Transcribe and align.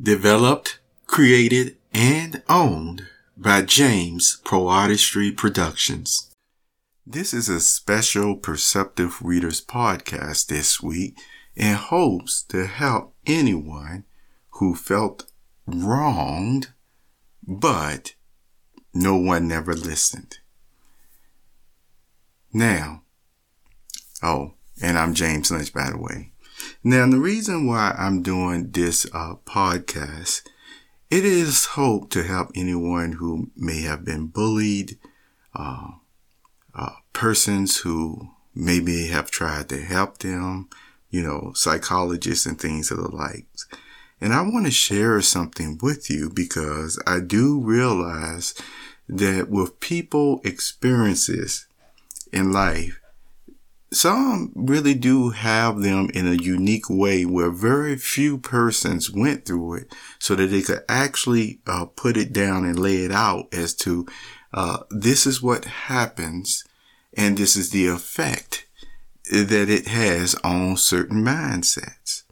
Developed, 0.00 0.78
created, 1.08 1.76
and 1.92 2.44
owned 2.48 3.08
by 3.36 3.62
James 3.62 4.40
Poe 4.44 4.68
Artistry 4.68 5.32
Productions. 5.32 6.30
This 7.04 7.34
is 7.34 7.48
a 7.48 7.58
special 7.58 8.36
Perceptive 8.36 9.20
Readers 9.20 9.60
podcast 9.60 10.46
this 10.46 10.80
week 10.80 11.18
in 11.56 11.74
hopes 11.74 12.44
to 12.44 12.66
help 12.66 13.12
anyone 13.26 14.04
who 14.50 14.76
felt 14.76 15.32
wronged, 15.66 16.68
but 17.44 18.14
no 18.94 19.16
one 19.16 19.48
never 19.48 19.74
listened. 19.74 20.38
Now, 22.52 23.02
oh, 24.22 24.54
and 24.80 24.96
I'm 24.96 25.12
James 25.14 25.50
Lynch, 25.50 25.72
by 25.72 25.90
the 25.90 25.98
way. 25.98 26.30
Now, 26.84 27.08
the 27.10 27.18
reason 27.18 27.66
why 27.66 27.92
I'm 27.98 28.22
doing 28.22 28.70
this 28.70 29.04
uh, 29.12 29.34
podcast, 29.44 30.42
it 31.10 31.24
is 31.24 31.66
hope 31.66 32.10
to 32.10 32.22
help 32.22 32.50
anyone 32.54 33.12
who 33.12 33.50
may 33.56 33.80
have 33.82 34.04
been 34.04 34.28
bullied, 34.28 34.96
uh, 35.56 35.88
uh, 36.72 36.90
persons 37.12 37.78
who 37.78 38.30
maybe 38.54 39.08
have 39.08 39.28
tried 39.28 39.68
to 39.70 39.82
help 39.82 40.18
them, 40.18 40.68
you 41.10 41.20
know, 41.20 41.52
psychologists 41.54 42.46
and 42.46 42.60
things 42.60 42.92
of 42.92 42.98
the 42.98 43.08
like. 43.08 43.46
And 44.20 44.32
I 44.32 44.42
want 44.42 44.66
to 44.66 44.72
share 44.72 45.20
something 45.20 45.78
with 45.82 46.08
you 46.08 46.30
because 46.30 46.96
I 47.08 47.18
do 47.18 47.60
realize 47.60 48.54
that 49.08 49.48
with 49.50 49.80
people 49.80 50.40
experiences 50.44 51.66
in 52.32 52.52
life, 52.52 53.00
some 53.90 54.52
really 54.54 54.94
do 54.94 55.30
have 55.30 55.80
them 55.80 56.10
in 56.12 56.26
a 56.26 56.42
unique 56.42 56.90
way 56.90 57.24
where 57.24 57.50
very 57.50 57.96
few 57.96 58.38
persons 58.38 59.10
went 59.10 59.46
through 59.46 59.74
it 59.74 59.94
so 60.18 60.34
that 60.34 60.48
they 60.48 60.62
could 60.62 60.82
actually 60.88 61.60
uh, 61.66 61.86
put 61.86 62.16
it 62.16 62.32
down 62.32 62.64
and 62.64 62.78
lay 62.78 63.04
it 63.04 63.12
out 63.12 63.52
as 63.52 63.74
to 63.74 64.06
uh, 64.52 64.78
this 64.90 65.26
is 65.26 65.42
what 65.42 65.64
happens 65.64 66.64
and 67.16 67.36
this 67.36 67.56
is 67.56 67.70
the 67.70 67.86
effect 67.86 68.66
that 69.30 69.68
it 69.68 69.86
has 69.88 70.34
on 70.44 70.76
certain 70.76 71.22
mindsets. 71.22 72.22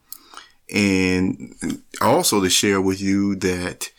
And 0.72 1.82
also 2.00 2.42
to 2.42 2.50
share 2.50 2.80
with 2.80 3.00
you 3.00 3.36
that 3.36 3.90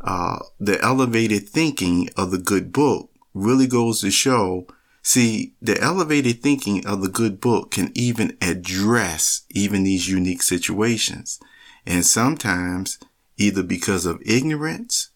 uh, 0.00 0.38
the 0.60 0.80
elevated 0.82 1.48
thinking 1.48 2.10
of 2.16 2.30
the 2.30 2.38
good 2.38 2.72
book 2.72 3.10
really 3.34 3.66
goes 3.66 4.00
to 4.00 4.10
show 4.10 4.66
See, 5.02 5.54
the 5.60 5.80
elevated 5.80 6.42
thinking 6.42 6.86
of 6.86 7.02
the 7.02 7.08
good 7.08 7.40
book 7.40 7.72
can 7.72 7.90
even 7.94 8.36
address 8.40 9.42
even 9.50 9.82
these 9.82 10.08
unique 10.08 10.42
situations. 10.42 11.40
And 11.84 12.06
sometimes 12.06 12.98
either 13.36 13.64
because 13.64 14.06
of 14.06 14.22
ignorance 14.24 15.10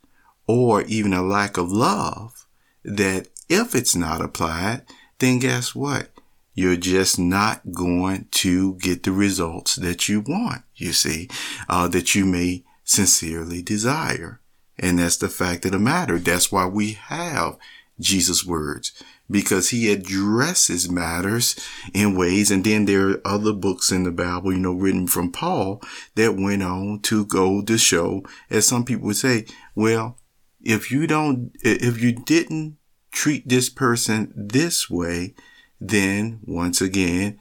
or 0.48 0.82
even 0.82 1.12
a 1.12 1.22
lack 1.22 1.56
of 1.56 1.70
love 1.70 2.46
that 2.84 3.28
if 3.48 3.74
it's 3.76 3.94
not 3.94 4.20
applied, 4.20 4.82
then 5.20 5.38
guess 5.38 5.74
what? 5.74 6.08
You're 6.54 6.76
just 6.76 7.18
not 7.18 7.72
going 7.72 8.26
to 8.32 8.74
get 8.76 9.04
the 9.04 9.12
results 9.12 9.76
that 9.76 10.08
you 10.08 10.20
want, 10.20 10.62
you 10.74 10.92
see, 10.92 11.28
uh, 11.68 11.86
that 11.88 12.14
you 12.14 12.24
may 12.24 12.64
sincerely 12.82 13.62
desire. 13.62 14.40
And 14.78 14.98
that's 14.98 15.16
the 15.18 15.28
fact 15.28 15.64
of 15.64 15.72
the 15.72 15.78
matter. 15.78 16.18
That's 16.18 16.50
why 16.50 16.66
we 16.66 16.92
have 16.92 17.56
Jesus' 18.00 18.44
words 18.44 18.92
because 19.30 19.70
he 19.70 19.90
addresses 19.90 20.90
matters 20.90 21.56
in 21.92 22.16
ways. 22.16 22.50
And 22.50 22.64
then 22.64 22.84
there 22.84 23.10
are 23.10 23.20
other 23.24 23.52
books 23.52 23.90
in 23.90 24.04
the 24.04 24.12
Bible, 24.12 24.52
you 24.52 24.58
know, 24.58 24.72
written 24.72 25.06
from 25.06 25.32
Paul 25.32 25.80
that 26.14 26.36
went 26.36 26.62
on 26.62 27.00
to 27.02 27.24
go 27.26 27.62
to 27.62 27.78
show, 27.78 28.22
as 28.50 28.66
some 28.66 28.84
people 28.84 29.06
would 29.06 29.16
say, 29.16 29.46
well, 29.74 30.18
if 30.62 30.90
you 30.90 31.06
don't, 31.06 31.52
if 31.62 32.00
you 32.00 32.12
didn't 32.12 32.76
treat 33.12 33.48
this 33.48 33.68
person 33.68 34.32
this 34.36 34.90
way, 34.90 35.34
then 35.80 36.40
once 36.44 36.80
again, 36.80 37.40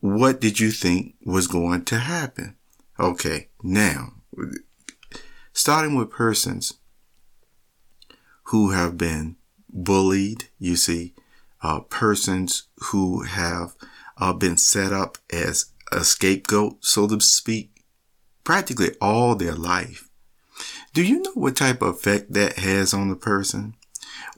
what 0.00 0.40
did 0.40 0.60
you 0.60 0.70
think 0.70 1.14
was 1.24 1.46
going 1.46 1.84
to 1.86 1.98
happen? 1.98 2.56
Okay. 2.98 3.48
Now, 3.62 4.14
starting 5.52 5.94
with 5.94 6.10
persons 6.10 6.74
who 8.44 8.70
have 8.70 8.96
been 8.96 9.36
bullied. 9.76 10.48
You 10.58 10.76
see, 10.76 11.14
uh, 11.62 11.80
persons 11.80 12.64
who 12.76 13.22
have 13.22 13.76
uh, 14.18 14.32
been 14.32 14.56
set 14.56 14.92
up 14.92 15.18
as 15.32 15.66
a 15.92 16.02
scapegoat, 16.02 16.84
so 16.84 17.06
to 17.06 17.20
speak, 17.20 17.84
practically 18.42 18.90
all 19.00 19.34
their 19.34 19.54
life. 19.54 20.08
Do 20.92 21.02
you 21.02 21.20
know 21.22 21.32
what 21.34 21.56
type 21.56 21.82
of 21.82 21.88
effect 21.96 22.32
that 22.32 22.54
has 22.58 22.94
on 22.94 23.08
the 23.08 23.16
person? 23.16 23.74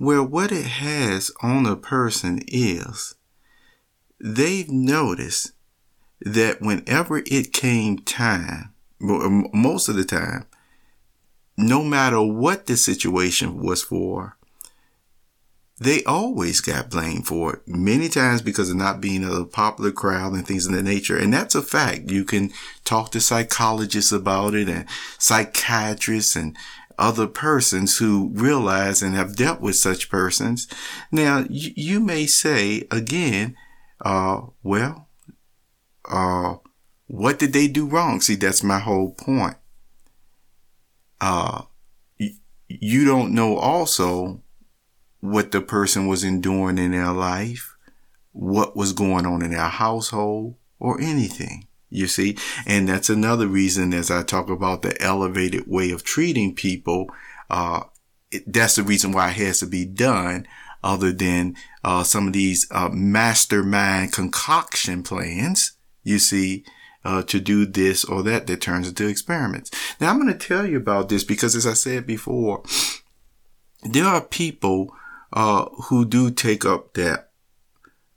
Well, 0.00 0.24
what 0.24 0.50
it 0.50 0.66
has 0.66 1.30
on 1.40 1.66
a 1.66 1.76
person 1.76 2.40
is 2.48 3.14
they've 4.20 4.68
noticed 4.68 5.52
that 6.20 6.60
whenever 6.60 7.22
it 7.26 7.52
came 7.52 7.98
time, 7.98 8.74
most 9.00 9.88
of 9.88 9.94
the 9.94 10.04
time, 10.04 10.46
no 11.56 11.84
matter 11.84 12.20
what 12.20 12.66
the 12.66 12.76
situation 12.76 13.60
was 13.60 13.82
for, 13.82 14.37
they 15.80 16.02
always 16.04 16.60
got 16.60 16.90
blamed 16.90 17.26
for 17.26 17.54
it 17.54 17.68
many 17.68 18.08
times 18.08 18.42
because 18.42 18.70
of 18.70 18.76
not 18.76 19.00
being 19.00 19.24
a 19.24 19.44
popular 19.44 19.92
crowd 19.92 20.32
and 20.32 20.46
things 20.46 20.66
of 20.66 20.72
that 20.72 20.82
nature. 20.82 21.16
And 21.16 21.32
that's 21.32 21.54
a 21.54 21.62
fact. 21.62 22.10
You 22.10 22.24
can 22.24 22.50
talk 22.84 23.12
to 23.12 23.20
psychologists 23.20 24.10
about 24.10 24.54
it 24.54 24.68
and 24.68 24.86
psychiatrists 25.18 26.34
and 26.34 26.56
other 26.98 27.28
persons 27.28 27.98
who 27.98 28.30
realize 28.34 29.02
and 29.02 29.14
have 29.14 29.36
dealt 29.36 29.60
with 29.60 29.76
such 29.76 30.10
persons. 30.10 30.66
Now, 31.12 31.44
you, 31.48 31.70
you 31.76 32.00
may 32.00 32.26
say 32.26 32.88
again, 32.90 33.54
uh, 34.04 34.42
well, 34.64 35.08
uh, 36.08 36.56
what 37.06 37.38
did 37.38 37.52
they 37.52 37.68
do 37.68 37.86
wrong? 37.86 38.20
See, 38.20 38.34
that's 38.34 38.64
my 38.64 38.80
whole 38.80 39.12
point. 39.12 39.56
Uh, 41.20 41.62
you 42.68 43.04
don't 43.04 43.32
know 43.32 43.56
also 43.56 44.42
what 45.20 45.50
the 45.50 45.60
person 45.60 46.06
was 46.06 46.24
enduring 46.24 46.78
in 46.78 46.92
their 46.92 47.12
life, 47.12 47.76
what 48.32 48.76
was 48.76 48.92
going 48.92 49.26
on 49.26 49.42
in 49.42 49.50
their 49.50 49.60
household, 49.68 50.54
or 50.78 51.00
anything. 51.00 51.66
You 51.90 52.06
see, 52.06 52.36
and 52.66 52.86
that's 52.88 53.08
another 53.08 53.46
reason 53.46 53.94
as 53.94 54.10
I 54.10 54.22
talk 54.22 54.50
about 54.50 54.82
the 54.82 55.00
elevated 55.02 55.66
way 55.66 55.90
of 55.90 56.04
treating 56.04 56.54
people, 56.54 57.06
uh, 57.48 57.84
it, 58.30 58.52
that's 58.52 58.76
the 58.76 58.82
reason 58.82 59.12
why 59.12 59.30
it 59.30 59.36
has 59.36 59.60
to 59.60 59.66
be 59.66 59.86
done 59.86 60.46
other 60.84 61.12
than, 61.12 61.56
uh, 61.82 62.04
some 62.04 62.26
of 62.26 62.34
these, 62.34 62.66
uh, 62.70 62.90
mastermind 62.92 64.12
concoction 64.12 65.02
plans, 65.02 65.72
you 66.04 66.18
see, 66.18 66.62
uh, 67.04 67.22
to 67.22 67.40
do 67.40 67.64
this 67.64 68.04
or 68.04 68.22
that 68.22 68.46
that 68.46 68.60
turns 68.60 68.86
into 68.86 69.08
experiments. 69.08 69.70
Now 69.98 70.10
I'm 70.10 70.20
going 70.20 70.36
to 70.36 70.38
tell 70.38 70.66
you 70.66 70.76
about 70.76 71.08
this 71.08 71.24
because 71.24 71.56
as 71.56 71.66
I 71.66 71.72
said 71.72 72.06
before, 72.06 72.62
there 73.82 74.04
are 74.04 74.20
people 74.20 74.94
uh, 75.32 75.66
who 75.84 76.04
do 76.04 76.30
take 76.30 76.64
up 76.64 76.94
that 76.94 77.30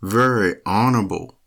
very 0.01 0.55
honorable 0.65 1.39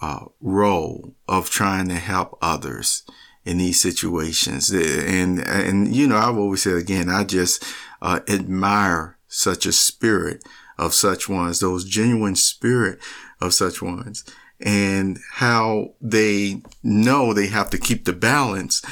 uh, 0.00 0.26
role 0.40 1.14
of 1.28 1.50
trying 1.50 1.88
to 1.88 1.94
help 1.94 2.36
others 2.42 3.02
in 3.44 3.58
these 3.58 3.80
situations. 3.80 4.70
And, 4.70 5.40
and, 5.40 5.94
you 5.94 6.06
know, 6.06 6.16
I've 6.16 6.36
always 6.36 6.62
said 6.62 6.76
again, 6.76 7.08
I 7.08 7.24
just 7.24 7.64
uh, 8.02 8.20
admire 8.28 9.18
such 9.28 9.66
a 9.66 9.72
spirit 9.72 10.42
of 10.78 10.92
such 10.92 11.28
ones, 11.28 11.60
those 11.60 11.84
genuine 11.84 12.36
spirit 12.36 12.98
of 13.40 13.54
such 13.54 13.80
ones 13.80 14.24
and 14.60 15.18
how 15.32 15.94
they 16.00 16.62
know 16.82 17.32
they 17.32 17.46
have 17.46 17.70
to 17.70 17.78
keep 17.78 18.04
the 18.04 18.12
balance. 18.12 18.82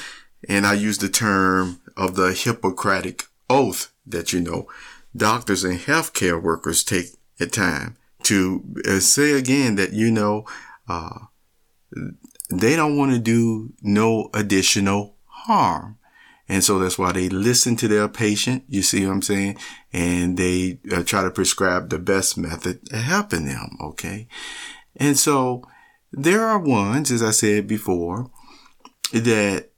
And 0.49 0.67
I 0.67 0.75
use 0.75 0.99
the 0.99 1.09
term 1.09 1.81
of 1.97 2.17
the 2.17 2.33
Hippocratic 2.33 3.25
oath 3.49 3.93
that, 4.07 4.33
you 4.33 4.41
know, 4.41 4.67
doctors 5.17 5.65
and 5.65 5.79
healthcare 5.79 6.41
workers 6.41 6.85
take 6.85 7.07
a 7.41 7.47
time 7.47 7.97
to 8.25 8.65
uh, 8.89 9.01
say 9.01 9.33
again 9.33 9.77
that, 9.77 9.93
you 9.93 10.11
know, 10.11 10.45
uh, 10.89 11.27
they 12.51 12.77
don't 12.77 12.97
want 12.97 13.13
to 13.13 13.19
do 13.19 13.73
no 13.83 14.31
additional 14.35 15.17
harm. 15.27 15.99
And 16.49 16.63
so 16.63 16.79
that's 16.79 16.99
why 16.99 17.13
they 17.13 17.29
listen 17.29 17.75
to 17.77 17.89
their 17.89 18.09
patient. 18.09 18.65
You 18.69 18.83
see 18.83 19.07
what 19.07 19.13
I'm 19.13 19.23
saying? 19.23 19.59
And 19.93 20.37
they 20.37 20.79
uh, 20.93 21.03
try 21.03 21.23
to 21.23 21.31
prescribe 21.31 21.89
the 21.89 21.99
best 21.99 22.37
method 22.37 22.81
of 22.93 23.01
helping 23.01 23.47
them. 23.47 23.79
Okay. 23.81 24.29
And 24.97 25.19
so 25.19 25.63
there 26.13 26.45
are 26.45 26.59
ones, 26.59 27.11
as 27.11 27.23
I 27.23 27.31
said 27.31 27.67
before, 27.67 28.31
that 29.13 29.71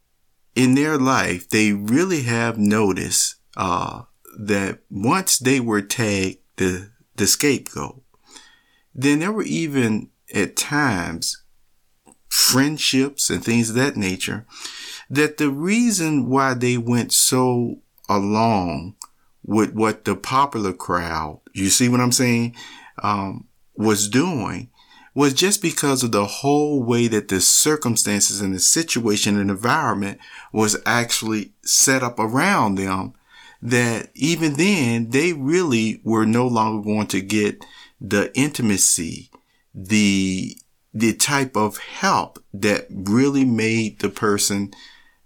in 0.55 0.75
their 0.75 0.99
life, 0.99 1.49
they 1.49 1.73
really 1.73 2.23
have 2.23 2.59
noticed, 2.59 3.37
uh, 3.57 4.03
that 4.37 4.81
once 4.91 5.39
they 5.39 5.61
were 5.61 5.83
tagged 5.83 6.39
the, 6.57 6.91
the 7.17 7.27
scapegoat, 7.27 8.03
then 8.95 9.19
there 9.19 9.33
were 9.33 9.43
even 9.43 10.11
at 10.35 10.57
times 10.57 11.43
friendships 12.29 13.31
and 13.31 13.45
things 13.45 13.71
of 13.71 13.77
that 13.77 13.97
nature 13.97 14.47
that 15.09 15.39
the 15.39 15.51
reason 15.51 16.29
why 16.29 16.55
they 16.55 16.77
went 16.77 17.13
so 17.13 17.79
along 18.09 18.95
with 19.45 19.73
what 19.73 20.05
the 20.05 20.17
popular 20.17 20.73
crowd, 20.73 21.41
you 21.53 21.71
see 21.71 21.89
what 21.89 22.01
I'm 22.01 22.13
saying, 22.13 22.57
um, 23.03 23.47
was 23.77 24.09
doing 24.09 24.71
was 25.15 25.33
just 25.33 25.63
because 25.63 26.03
of 26.03 26.13
the 26.13 26.27
whole 26.27 26.83
way 26.83 27.09
that 27.09 27.29
the 27.29 27.41
circumstances 27.41 28.43
and 28.43 28.55
the 28.55 28.61
situation 28.61 29.39
and 29.39 29.51
environment 29.51 30.19
was 30.53 30.77
actually 30.85 31.53
set 31.63 32.03
up 32.03 32.19
around 32.19 32.75
them 32.75 33.15
that 33.63 34.11
even 34.15 34.55
then 34.55 35.11
they 35.11 35.33
really 35.33 36.01
were 36.05 36.27
no 36.27 36.47
longer 36.47 36.85
going 36.85 37.07
to 37.09 37.21
get 37.21 37.65
the 38.01 38.31
intimacy, 38.37 39.31
the, 39.75 40.57
the 40.93 41.15
type 41.15 41.57
of 41.57 41.79
help 41.79 42.43
that 42.53 42.87
really 42.91 43.45
made 43.45 44.01
the 44.01 44.09
person 44.09 44.73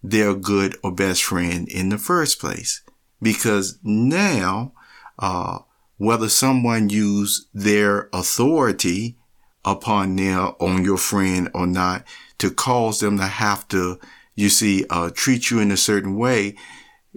their 0.03 0.35
good 0.35 0.77
or 0.83 0.93
best 0.93 1.23
friend 1.23 1.69
in 1.69 1.89
the 1.89 1.99
first 1.99 2.41
place. 2.41 2.83
Because 3.21 3.79
now, 3.83 4.73
uh, 5.19 5.59
whether 5.99 6.29
someone 6.29 6.89
used 6.89 7.47
their 7.53 8.09
authority 8.13 9.19
upon 9.65 10.17
their, 10.17 10.39
on 10.63 10.85
your 10.85 10.97
friend 10.97 11.51
or 11.53 11.67
not 11.67 12.05
to 12.39 12.51
cause 12.51 13.01
them 13.01 13.19
to 13.19 13.27
have 13.27 13.69
to, 13.69 14.01
you 14.35 14.49
see, 14.49 14.87
uh, 14.89 15.11
treat 15.13 15.51
you 15.51 15.59
in 15.59 15.71
a 15.71 15.77
certain 15.77 16.17
way, 16.17 16.57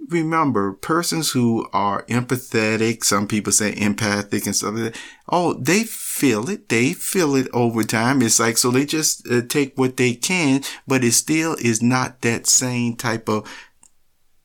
remember 0.10 0.74
persons 0.74 1.32
who 1.32 1.68
are 1.74 2.04
empathetic, 2.04 3.04
some 3.04 3.28
people 3.28 3.52
say 3.52 3.74
empathic 3.76 4.46
and 4.46 4.56
stuff 4.56 4.74
like 4.74 4.94
that. 4.94 5.02
Oh, 5.30 5.54
they 5.54 5.84
feel 5.84 6.50
it. 6.50 6.70
They 6.70 6.94
feel 6.94 7.36
it 7.36 7.48
over 7.54 7.84
time. 7.84 8.22
It's 8.22 8.40
like, 8.40 8.58
so 8.58 8.72
they 8.72 8.86
just 8.86 9.28
uh, 9.30 9.42
take 9.48 9.78
what 9.78 9.98
they 9.98 10.14
can, 10.14 10.62
but 10.88 11.04
it 11.04 11.14
still 11.14 11.56
is 11.56 11.82
not 11.82 12.22
that 12.22 12.48
same 12.48 12.96
type 12.96 13.30
of 13.30 13.50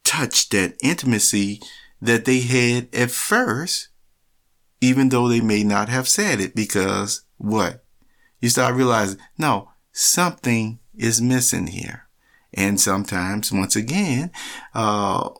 touch, 0.04 0.48
that 0.50 0.76
intimacy 0.82 1.60
that 2.00 2.24
they 2.24 2.40
had 2.40 2.88
at 2.94 3.10
first, 3.10 3.88
even 4.80 5.08
though 5.08 5.28
they 5.28 5.40
may 5.40 5.64
not 5.64 5.88
have 5.88 6.08
said 6.08 6.40
it 6.40 6.54
because 6.54 7.22
what? 7.36 7.84
You 8.40 8.48
start 8.48 8.76
realizing, 8.76 9.18
no, 9.36 9.70
something 9.92 10.78
is 10.96 11.20
missing 11.20 11.66
here. 11.68 12.04
And 12.54 12.80
sometimes, 12.80 13.52
once 13.52 13.76
again, 13.76 14.30
uh, 14.74 15.30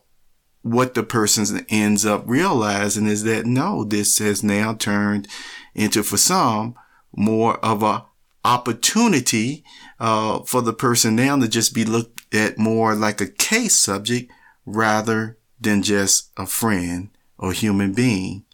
what 0.72 0.94
the 0.94 1.02
person 1.02 1.64
ends 1.68 2.04
up 2.04 2.24
realizing 2.26 3.06
is 3.06 3.24
that 3.24 3.46
no, 3.46 3.84
this 3.84 4.18
has 4.18 4.42
now 4.42 4.74
turned 4.74 5.28
into, 5.74 6.02
for 6.02 6.16
some, 6.16 6.74
more 7.16 7.56
of 7.64 7.82
a 7.82 8.04
opportunity 8.44 9.64
uh, 10.00 10.40
for 10.40 10.62
the 10.62 10.72
person 10.72 11.16
now 11.16 11.36
to 11.36 11.48
just 11.48 11.74
be 11.74 11.84
looked 11.84 12.34
at 12.34 12.58
more 12.58 12.94
like 12.94 13.20
a 13.20 13.26
case 13.26 13.74
subject 13.74 14.30
rather 14.64 15.38
than 15.60 15.82
just 15.82 16.30
a 16.36 16.46
friend 16.46 17.10
or 17.36 17.52
human 17.52 17.92
being 17.92 18.44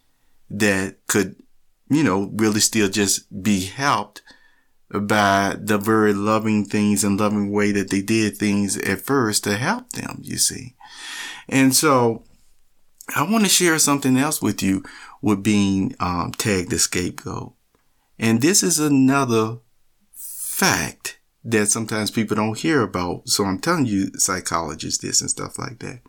that 0.49 0.95
could, 1.07 1.35
you 1.89 2.03
know, 2.03 2.31
really 2.35 2.59
still 2.59 2.89
just 2.89 3.43
be 3.43 3.65
helped 3.65 4.21
by 4.89 5.55
the 5.59 5.77
very 5.77 6.13
loving 6.13 6.65
things 6.65 7.03
and 7.03 7.19
loving 7.19 7.51
way 7.51 7.71
that 7.71 7.89
they 7.89 8.01
did 8.01 8.37
things 8.37 8.77
at 8.77 9.01
first 9.01 9.43
to 9.43 9.57
help 9.57 9.91
them, 9.91 10.19
you 10.21 10.37
see. 10.37 10.74
And 11.47 11.75
so 11.75 12.23
I 13.15 13.23
want 13.29 13.43
to 13.43 13.49
share 13.49 13.77
something 13.79 14.17
else 14.17 14.41
with 14.41 14.63
you 14.63 14.83
with 15.21 15.43
being 15.43 15.95
um, 15.99 16.31
tagged 16.31 16.73
a 16.73 16.79
scapegoat. 16.79 17.53
And 18.17 18.41
this 18.41 18.63
is 18.63 18.79
another 18.79 19.57
fact 20.13 21.19
that 21.43 21.67
sometimes 21.67 22.09
people 22.09 22.35
don't 22.35 22.57
hear 22.57 22.81
about. 22.81 23.29
So 23.29 23.45
I'm 23.45 23.59
telling 23.59 23.85
you, 23.85 24.11
psychologists, 24.15 25.01
this 25.01 25.21
and 25.21 25.29
stuff 25.29 25.59
like 25.59 25.79
that. 25.79 26.01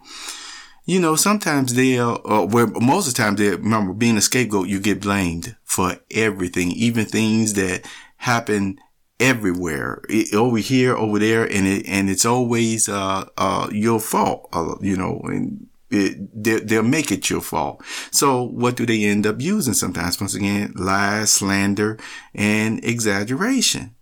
You 0.86 1.00
know, 1.00 1.16
sometimes 1.16 1.74
they'll, 1.74 2.20
uh, 2.24 2.46
where 2.46 2.66
most 2.66 3.08
of 3.08 3.14
the 3.14 3.22
time 3.22 3.34
they 3.36 3.50
remember 3.50 3.92
being 3.92 4.16
a 4.16 4.20
scapegoat, 4.20 4.68
you 4.68 4.80
get 4.80 5.00
blamed 5.00 5.56
for 5.64 5.96
everything, 6.12 6.70
even 6.70 7.04
things 7.04 7.54
that 7.54 7.84
happen 8.18 8.78
everywhere, 9.18 10.02
it, 10.08 10.34
over 10.34 10.58
here, 10.58 10.94
over 10.96 11.18
there, 11.18 11.44
and 11.44 11.66
it, 11.66 11.86
and 11.86 12.10
it's 12.10 12.24
always, 12.24 12.88
uh, 12.88 13.24
uh, 13.36 13.68
your 13.72 14.00
fault, 14.00 14.48
uh, 14.52 14.74
you 14.80 14.96
know, 14.96 15.20
and 15.24 15.66
it, 15.90 16.42
they, 16.42 16.60
they'll 16.60 16.82
make 16.82 17.10
it 17.10 17.30
your 17.30 17.40
fault. 17.40 17.82
So 18.10 18.42
what 18.42 18.76
do 18.76 18.84
they 18.86 19.04
end 19.04 19.26
up 19.26 19.40
using 19.40 19.74
sometimes? 19.74 20.20
Once 20.20 20.34
again, 20.34 20.72
lies, 20.76 21.30
slander, 21.30 21.98
and 22.34 22.84
exaggeration. 22.84 23.94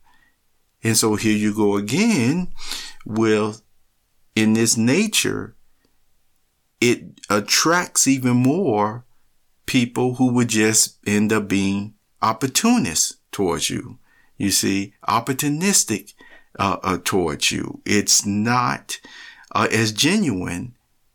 And 0.82 0.96
so 0.96 1.14
here 1.16 1.37
you 1.37 1.55
go 1.55 1.76
again. 1.76 2.49
Well, 3.06 3.56
in 4.34 4.55
this 4.55 4.76
nature, 4.76 5.56
it 6.81 7.20
attracts 7.31 8.06
even 8.06 8.37
more 8.37 9.05
people 9.66 10.16
who 10.16 10.32
would 10.32 10.49
just 10.49 10.99
end 11.06 11.32
up 11.32 11.49
being 11.49 11.94
opportunists 12.20 13.16
towards 13.32 13.70
you 13.70 13.99
you 14.36 14.50
see, 14.50 14.94
opportunistic 15.08 16.14
uh, 16.58 16.78
uh, 16.82 16.98
towards 17.04 17.50
you. 17.50 17.81
It's 17.84 18.25
not 18.25 18.98
uh, 19.54 19.69
as 19.70 19.92
genuine 19.92 20.75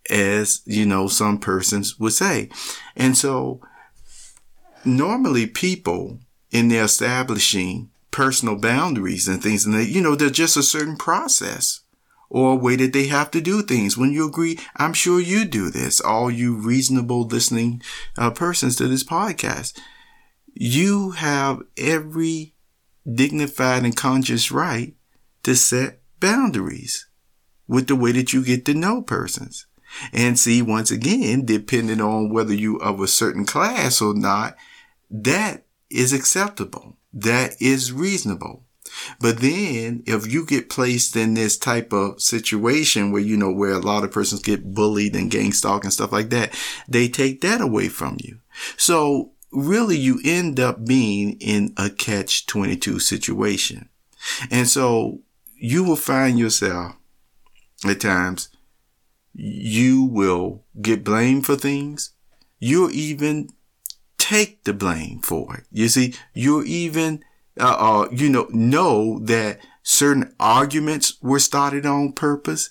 as, 0.09 0.61
you 0.65 0.85
know, 0.85 1.07
some 1.07 1.37
persons 1.37 1.99
would 1.99 2.13
say. 2.13 2.49
And 2.95 3.17
so 3.17 3.61
normally 4.83 5.45
people 5.47 6.19
in 6.51 6.69
their 6.69 6.85
establishing 6.85 7.89
personal 8.11 8.55
boundaries 8.55 9.27
and 9.27 9.41
things, 9.41 9.65
and 9.65 9.75
they, 9.75 9.83
you 9.83 10.01
know, 10.01 10.15
they're 10.15 10.29
just 10.29 10.57
a 10.57 10.63
certain 10.63 10.97
process 10.97 11.81
or 12.29 12.53
a 12.53 12.55
way 12.55 12.75
that 12.75 12.93
they 12.93 13.07
have 13.07 13.31
to 13.31 13.41
do 13.41 13.61
things. 13.61 13.97
When 13.97 14.11
you 14.11 14.27
agree, 14.27 14.59
I'm 14.75 14.93
sure 14.93 15.19
you 15.19 15.45
do 15.45 15.69
this, 15.69 15.99
all 15.99 16.29
you 16.29 16.55
reasonable 16.55 17.23
listening 17.23 17.81
uh, 18.17 18.31
persons 18.31 18.75
to 18.77 18.87
this 18.87 19.03
podcast. 19.03 19.79
You 20.53 21.11
have 21.11 21.61
every 21.77 22.53
dignified 23.13 23.83
and 23.83 23.95
conscious 23.95 24.51
right 24.51 24.95
to 25.43 25.55
set 25.55 26.01
boundaries 26.19 27.07
with 27.67 27.87
the 27.87 27.95
way 27.95 28.11
that 28.11 28.33
you 28.33 28.43
get 28.43 28.65
to 28.65 28.73
know 28.73 29.01
persons. 29.01 29.67
And 30.13 30.37
see, 30.37 30.61
once 30.61 30.91
again, 30.91 31.45
depending 31.45 32.01
on 32.01 32.31
whether 32.31 32.53
you 32.53 32.77
of 32.77 32.99
a 32.99 33.07
certain 33.07 33.45
class 33.45 34.01
or 34.01 34.13
not, 34.13 34.55
that 35.09 35.65
is 35.89 36.13
acceptable. 36.13 36.97
That 37.13 37.53
is 37.59 37.91
reasonable. 37.91 38.65
But 39.19 39.39
then 39.39 40.03
if 40.05 40.31
you 40.31 40.45
get 40.45 40.69
placed 40.69 41.15
in 41.15 41.33
this 41.33 41.57
type 41.57 41.93
of 41.93 42.21
situation 42.21 43.11
where, 43.11 43.21
you 43.21 43.37
know, 43.37 43.51
where 43.51 43.73
a 43.73 43.79
lot 43.79 44.03
of 44.03 44.11
persons 44.11 44.41
get 44.41 44.73
bullied 44.73 45.15
and 45.15 45.31
gang 45.31 45.51
stalked 45.51 45.85
and 45.85 45.93
stuff 45.93 46.11
like 46.11 46.29
that, 46.31 46.55
they 46.87 47.07
take 47.07 47.41
that 47.41 47.61
away 47.61 47.87
from 47.87 48.17
you. 48.19 48.39
So 48.77 49.31
really 49.51 49.97
you 49.97 50.19
end 50.23 50.59
up 50.59 50.85
being 50.85 51.37
in 51.39 51.73
a 51.77 51.89
catch 51.89 52.45
22 52.45 52.99
situation. 52.99 53.89
And 54.51 54.67
so 54.67 55.21
you 55.55 55.83
will 55.83 55.95
find 55.95 56.37
yourself 56.37 56.95
at 57.85 58.01
times 58.01 58.49
you 59.33 60.03
will 60.03 60.63
get 60.81 61.03
blamed 61.03 61.45
for 61.45 61.55
things. 61.55 62.11
You'll 62.59 62.91
even 62.91 63.49
take 64.17 64.63
the 64.63 64.73
blame 64.73 65.21
for 65.21 65.57
it. 65.57 65.63
You 65.71 65.87
see, 65.87 66.13
you'll 66.33 66.65
even, 66.65 67.23
uh, 67.59 67.75
uh, 67.79 68.09
you 68.11 68.29
know, 68.29 68.47
know 68.51 69.19
that 69.19 69.59
certain 69.81 70.33
arguments 70.39 71.17
were 71.21 71.39
started 71.39 71.85
on 71.85 72.11
purpose, 72.11 72.69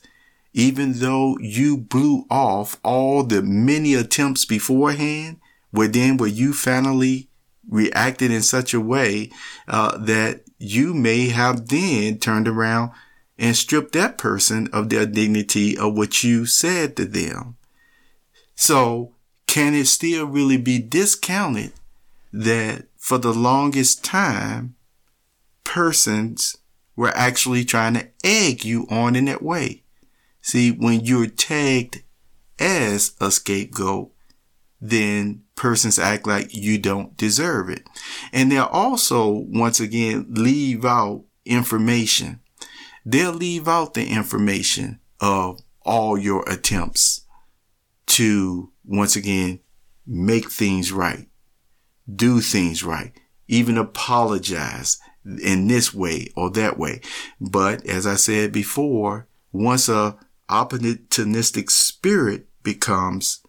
even 0.52 0.94
though 0.94 1.38
you 1.40 1.78
blew 1.78 2.26
off 2.30 2.78
all 2.84 3.22
the 3.22 3.42
many 3.42 3.94
attempts 3.94 4.44
beforehand 4.44 5.38
where 5.78 5.86
then 5.86 6.16
where 6.16 6.28
you 6.28 6.52
finally 6.52 7.28
reacted 7.68 8.32
in 8.32 8.42
such 8.42 8.74
a 8.74 8.80
way 8.80 9.30
uh, 9.68 9.96
that 9.96 10.40
you 10.58 10.92
may 10.92 11.28
have 11.28 11.68
then 11.68 12.18
turned 12.18 12.48
around 12.48 12.90
and 13.38 13.54
stripped 13.54 13.92
that 13.92 14.18
person 14.18 14.68
of 14.72 14.88
their 14.88 15.06
dignity 15.06 15.78
of 15.78 15.96
what 15.96 16.24
you 16.24 16.44
said 16.46 16.96
to 16.96 17.04
them. 17.04 17.56
So 18.56 19.14
can 19.46 19.72
it 19.72 19.86
still 19.86 20.26
really 20.26 20.56
be 20.56 20.80
discounted 20.80 21.72
that 22.32 22.86
for 22.96 23.18
the 23.18 23.32
longest 23.32 24.02
time, 24.02 24.74
persons 25.62 26.56
were 26.96 27.16
actually 27.16 27.64
trying 27.64 27.94
to 27.94 28.08
egg 28.24 28.64
you 28.64 28.84
on 28.90 29.14
in 29.14 29.26
that 29.26 29.42
way? 29.42 29.84
See, 30.42 30.72
when 30.72 31.04
you're 31.04 31.28
tagged 31.28 32.02
as 32.58 33.12
a 33.20 33.30
scapegoat, 33.30 34.10
then 34.80 35.42
persons 35.56 35.98
act 35.98 36.26
like 36.26 36.54
you 36.54 36.78
don't 36.78 37.16
deserve 37.16 37.68
it. 37.68 37.82
And 38.32 38.50
they'll 38.50 38.64
also, 38.64 39.28
once 39.48 39.80
again, 39.80 40.26
leave 40.30 40.84
out 40.84 41.24
information. 41.44 42.40
They'll 43.04 43.32
leave 43.32 43.66
out 43.66 43.94
the 43.94 44.06
information 44.06 45.00
of 45.20 45.60
all 45.82 46.18
your 46.18 46.48
attempts 46.48 47.24
to, 48.06 48.70
once 48.84 49.16
again, 49.16 49.60
make 50.06 50.50
things 50.50 50.92
right, 50.92 51.28
do 52.14 52.40
things 52.40 52.84
right, 52.84 53.12
even 53.48 53.76
apologize 53.76 54.98
in 55.42 55.66
this 55.66 55.92
way 55.92 56.28
or 56.36 56.50
that 56.50 56.78
way. 56.78 57.00
But 57.40 57.84
as 57.86 58.06
I 58.06 58.14
said 58.14 58.52
before, 58.52 59.26
once 59.52 59.88
a 59.88 60.16
opportunistic 60.48 61.70
spirit 61.70 62.46
becomes, 62.62 63.42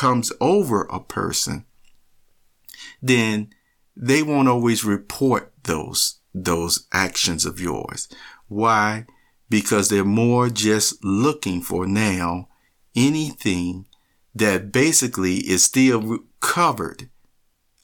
comes 0.00 0.32
over 0.40 0.84
a 0.84 0.98
person, 0.98 1.66
then 3.02 3.50
they 3.94 4.22
won't 4.22 4.48
always 4.48 4.82
report 4.82 5.52
those, 5.64 6.20
those 6.32 6.86
actions 6.90 7.44
of 7.44 7.60
yours. 7.60 8.08
Why? 8.48 9.04
Because 9.50 9.90
they're 9.90 10.02
more 10.02 10.48
just 10.48 11.04
looking 11.04 11.60
for 11.60 11.86
now 11.86 12.48
anything 12.96 13.84
that 14.34 14.72
basically 14.72 15.34
is 15.34 15.64
still 15.64 16.20
covered 16.40 17.10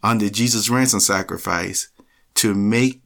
under 0.02 0.30
Jesus' 0.30 0.70
ransom 0.70 1.00
sacrifice 1.00 1.90
to 2.36 2.54
make 2.54 3.02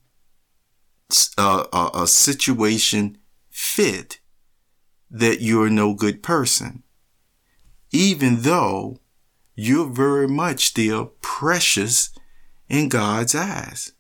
a, 1.36 1.64
a, 1.72 1.90
a 2.02 2.06
situation 2.06 3.18
fit 3.50 4.20
that 5.10 5.40
you're 5.40 5.68
no 5.68 5.94
good 5.94 6.22
person. 6.22 6.84
Even 7.92 8.42
though 8.42 9.00
you're 9.54 9.88
very 9.88 10.28
much 10.28 10.66
still 10.66 11.12
precious 11.20 12.11
in 12.68 12.88
God's 12.88 13.35
eyes. 13.35 13.92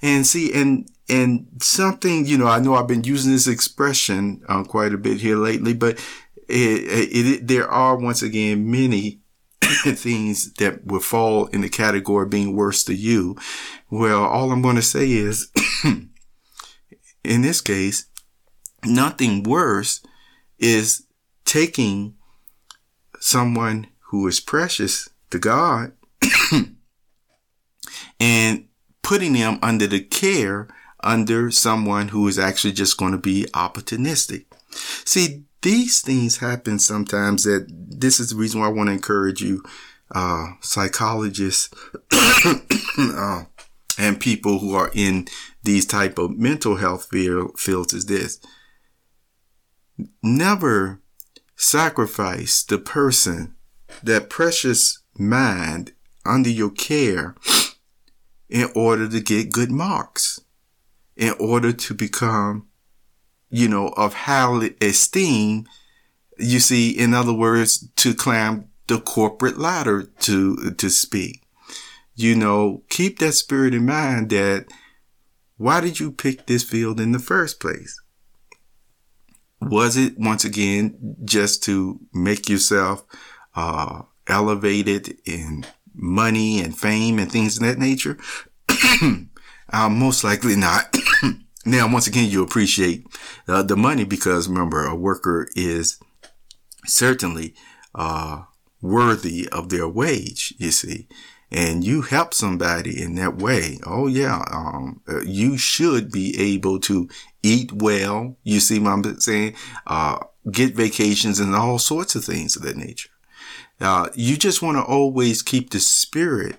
And 0.00 0.26
see, 0.26 0.52
and, 0.54 0.88
and 1.08 1.48
something, 1.60 2.26
you 2.26 2.38
know, 2.38 2.46
I 2.46 2.60
know 2.60 2.74
I've 2.74 2.86
been 2.86 3.04
using 3.04 3.32
this 3.32 3.48
expression 3.48 4.42
uh, 4.48 4.62
quite 4.62 4.94
a 4.94 4.98
bit 4.98 5.20
here 5.20 5.36
lately, 5.36 5.74
but 5.74 5.98
it, 6.48 6.84
it, 6.84 7.26
it, 7.26 7.48
there 7.48 7.68
are 7.68 7.96
once 7.96 8.22
again 8.22 8.70
many 8.70 9.20
things 9.60 10.52
that 10.54 10.86
would 10.86 11.02
fall 11.02 11.46
in 11.46 11.60
the 11.60 11.68
category 11.68 12.24
of 12.24 12.30
being 12.30 12.54
worse 12.54 12.84
to 12.84 12.94
you. 12.94 13.36
Well, 13.90 14.24
all 14.24 14.52
I'm 14.52 14.62
going 14.62 14.76
to 14.76 14.82
say 14.82 15.10
is, 15.10 15.50
in 15.84 17.42
this 17.42 17.60
case, 17.60 18.06
nothing 18.84 19.42
worse 19.42 20.00
is 20.58 21.06
taking 21.44 22.14
someone 23.24 23.86
who 24.10 24.28
is 24.28 24.38
precious 24.38 25.08
to 25.30 25.38
God 25.38 25.92
and 28.20 28.68
putting 29.02 29.32
them 29.32 29.58
under 29.62 29.86
the 29.86 30.00
care 30.00 30.68
under 31.02 31.50
someone 31.50 32.08
who 32.08 32.28
is 32.28 32.38
actually 32.38 32.74
just 32.74 32.98
going 32.98 33.12
to 33.12 33.18
be 33.18 33.46
opportunistic. 33.54 34.44
See, 35.06 35.44
these 35.62 36.02
things 36.02 36.36
happen 36.36 36.78
sometimes 36.78 37.44
that 37.44 37.66
this 37.70 38.20
is 38.20 38.28
the 38.28 38.36
reason 38.36 38.60
why 38.60 38.66
I 38.66 38.72
want 38.72 38.88
to 38.88 38.92
encourage 38.92 39.40
you, 39.40 39.62
uh, 40.14 40.48
psychologists, 40.60 41.74
uh, 42.98 43.44
and 43.98 44.20
people 44.20 44.58
who 44.58 44.74
are 44.74 44.90
in 44.92 45.28
these 45.62 45.86
type 45.86 46.18
of 46.18 46.36
mental 46.36 46.76
health 46.76 47.08
fields 47.08 47.94
is 47.94 48.04
this. 48.04 48.38
Never 50.22 51.00
sacrifice 51.64 52.62
the 52.62 52.78
person, 52.78 53.54
that 54.02 54.30
precious 54.30 55.02
mind 55.18 55.92
under 56.24 56.50
your 56.50 56.70
care 56.70 57.34
in 58.48 58.68
order 58.74 59.08
to 59.08 59.20
get 59.20 59.52
good 59.52 59.70
marks, 59.70 60.40
in 61.16 61.34
order 61.38 61.72
to 61.72 61.94
become 61.94 62.68
you 63.54 63.68
know, 63.68 63.90
of 63.96 64.14
high 64.14 64.70
esteem. 64.80 65.64
You 66.38 66.58
see, 66.58 66.90
in 66.90 67.14
other 67.14 67.32
words, 67.32 67.88
to 67.96 68.12
climb 68.12 68.68
the 68.88 68.98
corporate 68.98 69.58
ladder 69.58 70.02
to, 70.02 70.72
to 70.72 70.90
speak. 70.90 71.44
You 72.16 72.34
know, 72.34 72.82
keep 72.88 73.20
that 73.20 73.34
spirit 73.34 73.72
in 73.72 73.86
mind 73.86 74.30
that 74.30 74.66
why 75.56 75.80
did 75.80 76.00
you 76.00 76.10
pick 76.10 76.46
this 76.46 76.64
field 76.64 76.98
in 76.98 77.12
the 77.12 77.20
first 77.20 77.60
place? 77.60 78.00
Was 79.70 79.96
it 79.96 80.18
once 80.18 80.44
again 80.44 81.16
just 81.24 81.62
to 81.64 82.00
make 82.12 82.48
yourself, 82.48 83.04
uh, 83.54 84.02
elevated 84.26 85.18
in 85.24 85.64
money 85.94 86.60
and 86.60 86.76
fame 86.76 87.18
and 87.18 87.30
things 87.30 87.56
of 87.56 87.62
that 87.62 87.78
nature? 87.78 88.18
uh, 89.72 89.88
most 89.88 90.24
likely 90.24 90.56
not. 90.56 90.96
Now, 91.66 91.90
once 91.90 92.06
again, 92.06 92.28
you 92.28 92.42
appreciate 92.42 93.06
uh, 93.48 93.62
the 93.62 93.74
money 93.74 94.04
because 94.04 94.48
remember, 94.48 94.84
a 94.84 94.94
worker 94.94 95.48
is 95.56 95.98
certainly 96.84 97.54
uh, 97.94 98.42
worthy 98.82 99.48
of 99.48 99.70
their 99.70 99.88
wage, 99.88 100.52
you 100.58 100.70
see. 100.70 101.08
And 101.50 101.84
you 101.84 102.02
help 102.02 102.34
somebody 102.34 103.00
in 103.00 103.14
that 103.16 103.36
way. 103.36 103.78
Oh 103.86 104.06
yeah, 104.06 104.44
um, 104.50 105.02
uh, 105.08 105.20
you 105.20 105.56
should 105.56 106.10
be 106.10 106.54
able 106.54 106.80
to 106.80 107.08
eat 107.42 107.72
well. 107.72 108.36
You 108.42 108.60
see 108.60 108.78
what 108.78 108.90
I'm 108.90 109.20
saying? 109.20 109.54
Uh, 109.86 110.18
get 110.50 110.74
vacations 110.74 111.38
and 111.38 111.54
all 111.54 111.78
sorts 111.78 112.14
of 112.14 112.24
things 112.24 112.56
of 112.56 112.62
that 112.62 112.76
nature. 112.76 113.10
Uh, 113.80 114.08
you 114.14 114.36
just 114.36 114.62
want 114.62 114.76
to 114.76 114.82
always 114.82 115.42
keep 115.42 115.70
the 115.70 115.80
spirit 115.80 116.56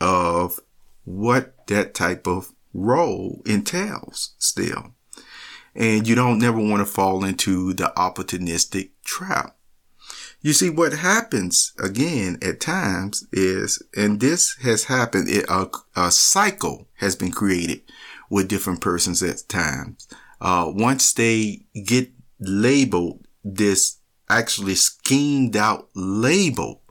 of 0.00 0.58
what 1.04 1.66
that 1.66 1.94
type 1.94 2.26
of 2.26 2.52
role 2.72 3.42
entails 3.46 4.34
still. 4.38 4.94
And 5.74 6.06
you 6.06 6.14
don't 6.14 6.38
never 6.38 6.58
want 6.58 6.80
to 6.80 6.86
fall 6.86 7.24
into 7.24 7.72
the 7.72 7.92
opportunistic 7.96 8.90
trap. 9.04 9.56
You 10.44 10.52
see, 10.52 10.70
what 10.70 10.92
happens 10.92 11.72
again 11.78 12.36
at 12.42 12.60
times 12.60 13.24
is, 13.32 13.80
and 13.96 14.20
this 14.20 14.56
has 14.62 14.84
happened, 14.84 15.28
it, 15.28 15.44
a, 15.48 15.68
a 15.94 16.10
cycle 16.10 16.88
has 16.94 17.14
been 17.14 17.30
created 17.30 17.82
with 18.28 18.48
different 18.48 18.80
persons 18.80 19.22
at 19.22 19.48
times. 19.48 20.08
Uh, 20.40 20.72
once 20.74 21.12
they 21.12 21.66
get 21.84 22.10
labeled 22.40 23.24
this 23.44 23.98
actually 24.28 24.74
schemed 24.74 25.56
out 25.56 25.88
label, 25.94 26.82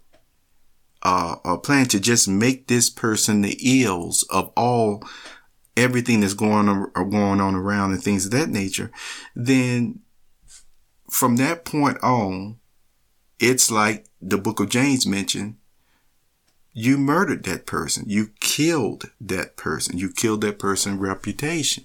uh, 1.03 1.35
a 1.43 1.57
plan 1.57 1.87
to 1.87 1.99
just 1.99 2.29
make 2.29 2.67
this 2.67 2.89
person 2.89 3.41
the 3.41 3.57
ills 3.61 4.23
of 4.29 4.53
all 4.55 5.03
everything 5.75 6.21
that's 6.21 6.33
going 6.33 6.69
on, 6.69 6.89
going 6.93 7.41
on 7.41 7.55
around 7.55 7.91
and 7.91 8.01
things 8.01 8.25
of 8.25 8.31
that 8.31 8.49
nature, 8.49 8.91
then 9.35 9.99
from 11.09 11.35
that 11.35 11.65
point 11.65 11.97
on, 12.01 12.60
it's 13.41 13.71
like 13.71 14.05
the 14.21 14.37
book 14.37 14.59
of 14.59 14.69
James 14.69 15.07
mentioned, 15.07 15.55
you 16.73 16.97
murdered 16.97 17.43
that 17.43 17.65
person. 17.65 18.05
You 18.07 18.29
killed 18.39 19.11
that 19.19 19.57
person. 19.57 19.97
You 19.97 20.09
killed 20.09 20.41
that 20.41 20.59
person's 20.59 20.99
reputation. 20.99 21.83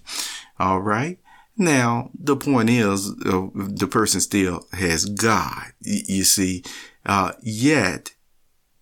All 0.60 0.80
right. 0.80 1.18
Now, 1.56 2.10
the 2.14 2.36
point 2.36 2.70
is, 2.70 3.10
uh, 3.24 3.48
the 3.54 3.88
person 3.90 4.20
still 4.20 4.66
has 4.72 5.06
God. 5.06 5.72
Y- 5.84 6.02
you 6.06 6.24
see, 6.24 6.62
uh, 7.06 7.32
yet 7.42 8.14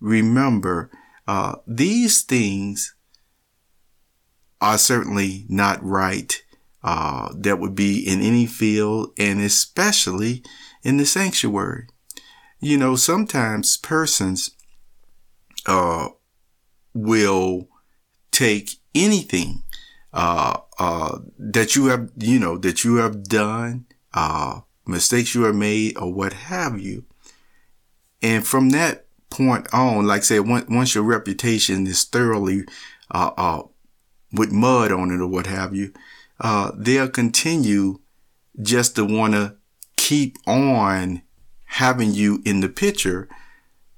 remember, 0.01 0.91
uh, 1.27 1.57
these 1.67 2.23
things 2.23 2.95
are 4.61 4.79
certainly 4.79 5.47
not 5.49 5.83
right. 5.83 6.43
Uh, 6.83 7.33
that 7.35 7.59
would 7.59 7.75
be 7.75 8.07
in 8.07 8.21
any 8.21 8.45
field 8.45 9.11
and 9.17 9.41
especially 9.41 10.43
in 10.83 10.99
the 10.99 11.07
sanctuary. 11.07 11.87
You 12.65 12.79
know, 12.79 12.97
sometimes 12.97 13.77
persons, 13.77 14.53
uh, 15.67 16.09
will 16.95 17.69
take 18.33 18.77
anything, 18.95 19.65
uh, 20.15 20.61
uh, 20.79 21.19
that 21.39 21.77
you 21.77 21.89
have, 21.89 22.09
you 22.17 22.39
know, 22.39 22.57
that 22.57 22.83
you 22.83 22.95
have 22.97 23.25
done, 23.25 23.85
uh, 24.15 24.61
mistakes 24.87 25.35
you 25.35 25.43
have 25.43 25.55
made 25.55 25.99
or 25.99 26.11
what 26.11 26.33
have 26.33 26.81
you. 26.81 27.05
And 28.23 28.47
from 28.47 28.71
that 28.71 29.09
point 29.29 29.69
on, 29.75 30.07
like 30.07 30.31
I 30.33 30.41
once, 30.41 30.67
once 30.67 30.95
your 30.95 31.05
reputation 31.05 31.87
is 31.87 32.05
thoroughly, 32.05 32.65
uh, 33.11 33.33
uh, 33.37 33.63
with 34.33 34.53
mud 34.53 34.91
on 34.91 35.11
it 35.11 35.21
or 35.21 35.29
what 35.29 35.47
have 35.49 35.75
you, 35.75 35.93
uh, 36.41 36.73
they'll 36.79 37.11
continue 37.11 38.01
just 38.63 38.97
to 38.97 39.05
want 39.05 39.35
to 39.35 39.57
keep 39.99 40.39
on 40.47 41.24
having 41.75 42.13
you 42.13 42.41
in 42.45 42.61
the 42.61 42.69
picture 42.69 43.29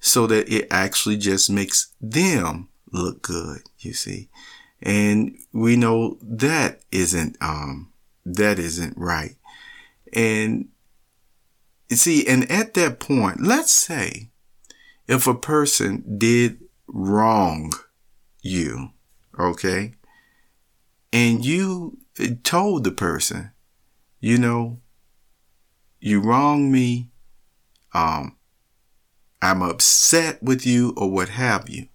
so 0.01 0.27
that 0.27 0.49
it 0.49 0.67
actually 0.71 1.17
just 1.19 1.51
makes 1.51 1.93
them 2.01 2.69
look 2.91 3.21
good, 3.21 3.61
you 3.79 3.93
see. 3.93 4.31
And 4.81 5.37
we 5.53 5.77
know 5.77 6.17
that 6.23 6.81
isn't, 6.91 7.37
um, 7.43 7.93
that 8.25 8.59
isn't 8.59 8.97
right. 8.97 9.37
And 10.15 10.69
you 11.91 11.97
see, 11.97 12.27
and 12.27 12.51
at 12.51 12.73
that 12.75 12.99
point, 12.99 13.43
let's 13.43 13.73
say 13.73 14.31
if 15.07 15.27
a 15.27 15.35
person 15.35 16.17
did 16.17 16.59
wrong 16.87 17.73
you, 18.41 18.93
okay, 19.39 19.93
and 21.13 21.45
you 21.45 21.99
told 22.43 22.85
the 22.85 22.91
person, 22.91 23.51
you 24.19 24.39
know, 24.39 24.81
you 26.01 26.21
wronged 26.21 26.73
me, 26.73 27.11
um, 27.97 28.37
I'm 29.41 29.63
upset 29.63 30.43
with 30.43 30.67
you 30.67 30.93
or 30.97 31.11
what 31.11 31.31
have 31.31 31.69
you. 31.71 31.89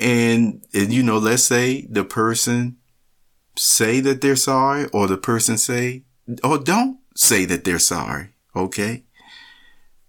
And, 0.00 0.64
and, 0.72 0.92
you 0.92 1.02
know, 1.02 1.18
let's 1.18 1.42
say 1.42 1.86
the 1.90 2.04
person 2.04 2.76
say 3.56 4.00
that 4.00 4.20
they're 4.20 4.36
sorry 4.36 4.86
or 4.92 5.06
the 5.06 5.18
person 5.18 5.58
say, 5.58 6.04
oh, 6.44 6.56
don't, 6.56 6.98
say 7.16 7.44
that 7.46 7.64
they're 7.64 7.78
sorry. 7.78 8.30
Okay. 8.54 9.04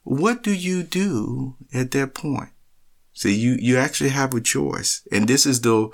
What 0.03 0.43
do 0.43 0.53
you 0.53 0.83
do 0.83 1.55
at 1.73 1.91
that 1.91 2.13
point? 2.13 2.49
See, 3.13 3.33
you, 3.33 3.57
you 3.59 3.77
actually 3.77 4.11
have 4.11 4.33
a 4.33 4.41
choice. 4.41 5.05
And 5.11 5.27
this 5.27 5.45
is 5.45 5.61
the, 5.61 5.89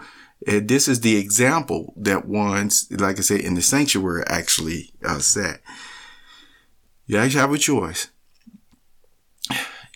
uh, 0.48 0.60
this 0.64 0.88
is 0.88 1.02
the 1.02 1.18
example 1.18 1.94
that 1.98 2.28
ones, 2.28 2.88
like 2.92 3.18
I 3.18 3.22
said, 3.22 3.42
in 3.42 3.56
the 3.56 3.62
sanctuary 3.62 4.24
actually 4.28 4.94
uh, 5.06 5.20
set. 5.20 5.62
You 7.08 7.18
actually 7.18 7.42
have 7.42 7.54
a 7.54 7.58
choice. 7.58 8.10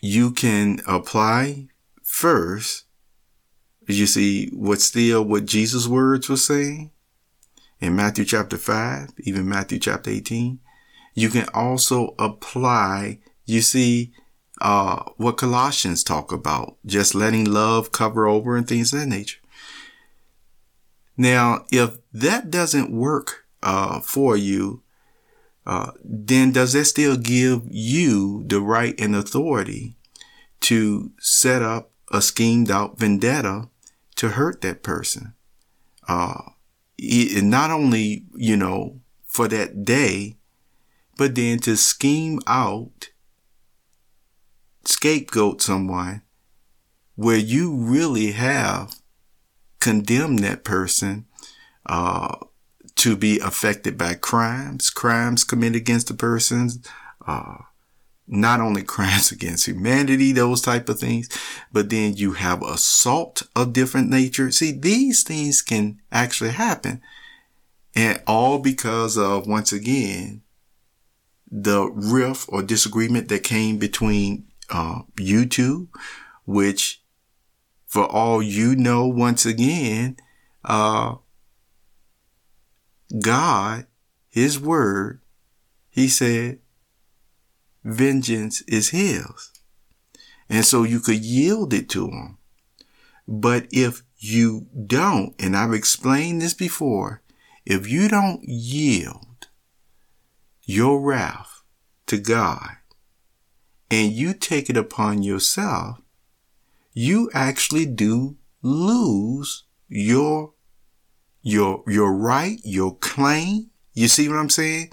You 0.05 0.31
can 0.31 0.81
apply 0.86 1.67
first. 2.03 2.83
You 3.88 4.05
see 4.05 4.50
what's 4.51 4.83
still 4.83 5.24
what 5.24 5.45
Jesus' 5.45 5.88
words 5.88 6.27
were 6.27 6.36
saying 6.36 6.91
in 7.79 7.95
Matthew 7.95 8.25
chapter 8.25 8.57
5, 8.57 9.12
even 9.19 9.48
Matthew 9.48 9.79
chapter 9.79 10.10
18. 10.10 10.60
You 11.13 11.29
can 11.29 11.48
also 11.53 12.15
apply, 12.19 13.19
you 13.45 13.62
see, 13.62 14.12
uh, 14.60 15.03
what 15.15 15.38
Colossians 15.38 16.03
talk 16.03 16.33
about, 16.33 16.75
just 16.86 17.15
letting 17.15 17.45
love 17.45 17.93
cover 17.93 18.27
over 18.27 18.57
and 18.57 18.67
things 18.67 18.91
of 18.91 19.00
that 19.00 19.05
nature. 19.05 19.39
Now, 21.15 21.63
if 21.72 21.95
that 22.12 22.51
doesn't 22.51 22.91
work, 22.91 23.45
uh, 23.62 24.01
for 24.01 24.36
you, 24.36 24.83
uh, 25.65 25.91
then 26.03 26.51
does 26.51 26.74
that 26.74 26.86
still 26.86 27.17
give 27.17 27.62
you 27.70 28.43
the 28.48 28.60
right 28.60 28.96
and 29.00 29.15
authority 29.15 29.96
to 30.62 31.12
set 31.20 31.62
up 31.62 31.91
a 32.12 32.22
schemed 32.22 32.70
out 32.70 33.00
vendetta 33.00 33.70
to 34.15 34.29
hurt 34.29 34.62
that 34.62 34.84
person? 34.84 35.34
Uh, 36.08 36.41
not 37.00 37.72
only, 37.72 38.25
you 38.36 38.58
know, 38.58 39.00
for 39.25 39.48
that 39.48 39.84
day, 39.84 40.38
but 41.17 41.36
then 41.36 41.60
to 41.60 41.77
scheme 41.77 42.39
out, 42.46 43.10
scapegoat 44.86 45.62
someone 45.62 46.22
where 47.15 47.38
you 47.38 47.74
really 47.75 48.32
have 48.32 48.96
condemned 49.79 50.39
that 50.39 50.63
person, 50.63 51.25
uh, 51.86 52.36
to 53.03 53.17
be 53.17 53.38
affected 53.39 53.98
by 53.98 54.13
crimes, 54.13 54.89
crimes 54.89 55.43
committed 55.43 55.75
against 55.75 56.07
the 56.07 56.13
persons, 56.13 56.79
uh, 57.27 57.57
not 58.29 58.62
only 58.62 58.81
crimes 58.95 59.29
against 59.29 59.67
humanity, 59.67 60.31
those 60.31 60.62
type 60.62 60.88
of 60.88 61.01
things, 61.01 61.27
but 61.74 61.89
then 61.89 62.15
you 62.15 62.31
have 62.31 62.63
assault 62.63 63.43
of 63.57 63.74
different 63.74 64.10
nature. 64.10 64.51
See, 64.51 64.72
these 64.72 65.24
things 65.24 65.62
can 65.62 66.00
actually 66.13 66.51
happen. 66.51 67.01
And 67.93 68.24
all 68.25 68.57
because 68.57 69.17
of, 69.17 69.48
once 69.48 69.74
again, 69.74 70.41
the 71.51 71.91
rift 71.93 72.45
or 72.48 72.63
disagreement 72.63 73.27
that 73.27 73.43
came 73.43 73.79
between 73.79 74.45
uh, 74.69 75.01
you 75.19 75.45
two, 75.45 75.89
which 76.45 77.01
for 77.86 78.05
all 78.05 78.41
you 78.41 78.77
know, 78.77 79.05
once 79.05 79.45
again, 79.45 80.15
uh, 80.63 81.15
God, 83.20 83.86
his 84.29 84.60
word, 84.60 85.22
he 85.89 86.08
said, 86.08 86.60
vengeance 87.84 88.62
is 88.67 88.89
his. 88.89 89.51
And 90.50 90.65
so 90.65 90.84
you 90.84 91.00
could 91.00 91.24
yield 91.24 91.74
it 91.74 91.89
to 91.89 92.08
him. 92.08 92.38
But 93.27 93.67
if 93.72 94.03
you 94.17 94.67
don't, 94.88 95.36
and 95.39 95.55
I've 95.55 95.74
explained 95.74 96.41
this 96.41 96.53
before, 96.53 97.22
if 97.65 97.88
you 97.88 98.08
don't 98.08 98.43
yield 98.43 99.48
your 100.63 101.00
wrath 101.00 101.63
to 102.08 102.17
God 102.17 102.77
and 103.89 104.12
you 104.12 104.34
take 104.34 104.70
it 104.70 104.77
upon 104.77 105.24
yourself, 105.24 106.01
you 106.93 107.29
actually 107.34 107.86
do 107.86 108.38
lose 108.62 109.63
your 109.88 110.53
your 111.43 111.84
your 111.88 112.12
right, 112.12 112.60
your 112.63 112.95
claim. 112.97 113.69
You 113.93 114.08
see 114.08 114.27
what 114.27 114.38
I'm 114.38 114.49
saying? 114.49 114.91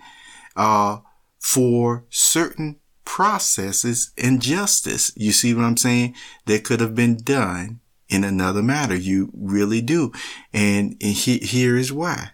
Uh, 0.54 0.98
for 1.38 2.04
certain 2.10 2.80
processes 3.04 4.12
and 4.18 4.42
justice. 4.42 5.12
You 5.16 5.32
see 5.32 5.54
what 5.54 5.64
I'm 5.64 5.76
saying? 5.76 6.14
That 6.44 6.64
could 6.64 6.80
have 6.80 6.94
been 6.94 7.16
done 7.16 7.80
in 8.08 8.24
another 8.24 8.62
matter. 8.62 8.94
You 8.94 9.30
really 9.34 9.80
do. 9.80 10.12
And, 10.52 10.96
and 11.00 11.14
he, 11.14 11.38
here 11.38 11.76
is 11.76 11.92
why. 11.92 12.32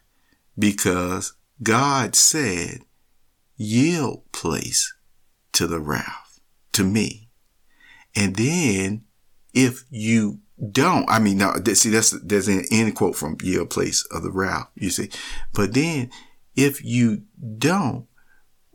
Because 0.58 1.34
God 1.62 2.14
said, 2.14 2.80
yield 3.56 4.30
place 4.32 4.92
to 5.52 5.66
the 5.66 5.80
wrath, 5.80 6.40
to 6.72 6.84
me. 6.84 7.30
And 8.14 8.36
then 8.36 9.04
if 9.54 9.84
you 9.88 10.40
don't, 10.72 11.08
I 11.10 11.18
mean, 11.18 11.38
now, 11.38 11.54
see, 11.74 11.90
that's, 11.90 12.10
there's 12.22 12.48
an 12.48 12.64
end 12.70 12.96
quote 12.96 13.16
from 13.16 13.36
yield 13.42 13.70
place 13.70 14.06
of 14.10 14.22
the 14.22 14.30
wrath, 14.30 14.68
you 14.74 14.90
see. 14.90 15.10
But 15.52 15.74
then 15.74 16.10
if 16.54 16.82
you 16.84 17.22
don't, 17.58 18.06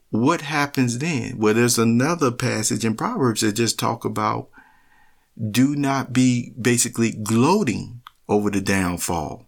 what 0.09 0.41
happens 0.41 0.99
then? 0.99 1.37
Well, 1.37 1.53
there's 1.53 1.79
another 1.79 2.31
passage 2.31 2.85
in 2.85 2.95
Proverbs 2.95 3.41
that 3.41 3.53
just 3.53 3.79
talk 3.79 4.05
about 4.05 4.49
do 5.49 5.75
not 5.75 6.13
be 6.13 6.53
basically 6.59 7.11
gloating 7.11 8.01
over 8.27 8.51
the 8.51 8.61
downfall 8.61 9.47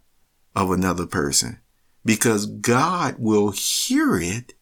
of 0.56 0.72
another 0.72 1.06
person 1.06 1.60
because 2.06 2.46
God 2.46 3.16
will 3.20 3.52
hear 3.52 4.18
it 4.18 4.54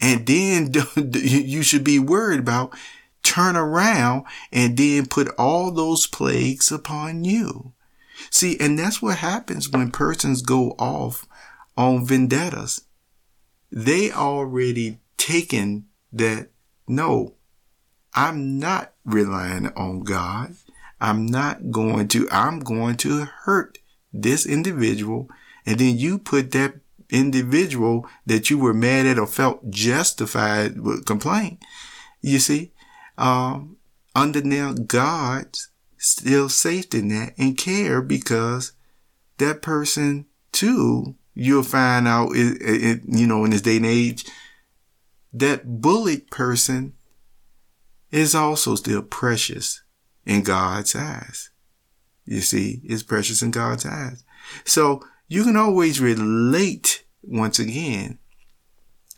and 0.00 0.26
then 0.26 0.72
you 1.14 1.62
should 1.62 1.84
be 1.84 1.98
worried 1.98 2.40
about 2.40 2.74
turn 3.22 3.56
around 3.56 4.24
and 4.52 4.76
then 4.76 5.06
put 5.06 5.28
all 5.38 5.70
those 5.70 6.06
plagues 6.06 6.70
upon 6.72 7.24
you. 7.24 7.72
See, 8.30 8.56
and 8.60 8.78
that's 8.78 9.02
what 9.02 9.18
happens 9.18 9.70
when 9.70 9.90
persons 9.90 10.42
go 10.42 10.70
off 10.78 11.26
on 11.76 12.06
vendettas. 12.06 12.82
They 13.70 14.12
already 14.12 14.98
taken 15.16 15.86
that, 16.12 16.50
no, 16.86 17.34
I'm 18.14 18.58
not 18.58 18.92
relying 19.04 19.68
on 19.68 20.00
God. 20.00 20.54
I'm 21.00 21.26
not 21.26 21.70
going 21.70 22.08
to, 22.08 22.28
I'm 22.30 22.60
going 22.60 22.96
to 22.98 23.24
hurt 23.24 23.78
this 24.12 24.46
individual. 24.46 25.28
And 25.64 25.78
then 25.78 25.96
you 25.96 26.18
put 26.18 26.50
that 26.52 26.74
individual 27.10 28.06
that 28.26 28.50
you 28.50 28.58
were 28.58 28.74
mad 28.74 29.06
at 29.06 29.18
or 29.18 29.26
felt 29.26 29.70
justified 29.70 30.80
with 30.80 31.06
complaint. 31.06 31.62
You 32.20 32.38
see, 32.38 32.71
um, 33.18 33.76
under 34.14 34.40
God's 34.74 35.68
still 35.98 36.48
safety 36.48 37.02
net 37.02 37.34
and 37.38 37.56
care 37.56 38.02
because 38.02 38.72
that 39.38 39.62
person 39.62 40.26
too, 40.50 41.14
you'll 41.34 41.62
find 41.62 42.06
out, 42.06 42.32
it, 42.34 42.58
it, 42.60 43.00
you 43.06 43.26
know, 43.26 43.44
in 43.44 43.50
this 43.50 43.62
day 43.62 43.76
and 43.76 43.86
age, 43.86 44.24
that 45.32 45.80
bullied 45.80 46.30
person 46.30 46.94
is 48.10 48.34
also 48.34 48.74
still 48.74 49.02
precious 49.02 49.82
in 50.26 50.42
God's 50.42 50.94
eyes. 50.94 51.50
You 52.24 52.40
see, 52.40 52.80
is 52.84 53.02
precious 53.02 53.42
in 53.42 53.50
God's 53.50 53.86
eyes. 53.86 54.24
So 54.64 55.02
you 55.28 55.44
can 55.44 55.56
always 55.56 56.00
relate 56.00 57.04
once 57.22 57.58
again 57.58 58.18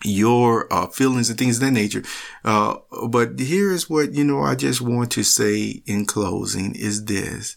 your 0.02 0.72
uh, 0.72 0.87
feelings 0.87 1.30
and 1.30 1.38
things 1.38 1.57
of 1.57 1.62
that 1.62 1.70
nature. 1.70 2.02
Uh, 2.44 2.76
but 3.09 3.38
here 3.38 3.72
is 3.72 3.88
what, 3.88 4.12
you 4.12 4.24
know, 4.24 4.42
I 4.42 4.54
just 4.54 4.80
want 4.80 5.11
to 5.12 5.22
say 5.22 5.83
in 5.87 6.04
closing 6.07 6.74
is 6.74 7.04
this. 7.04 7.57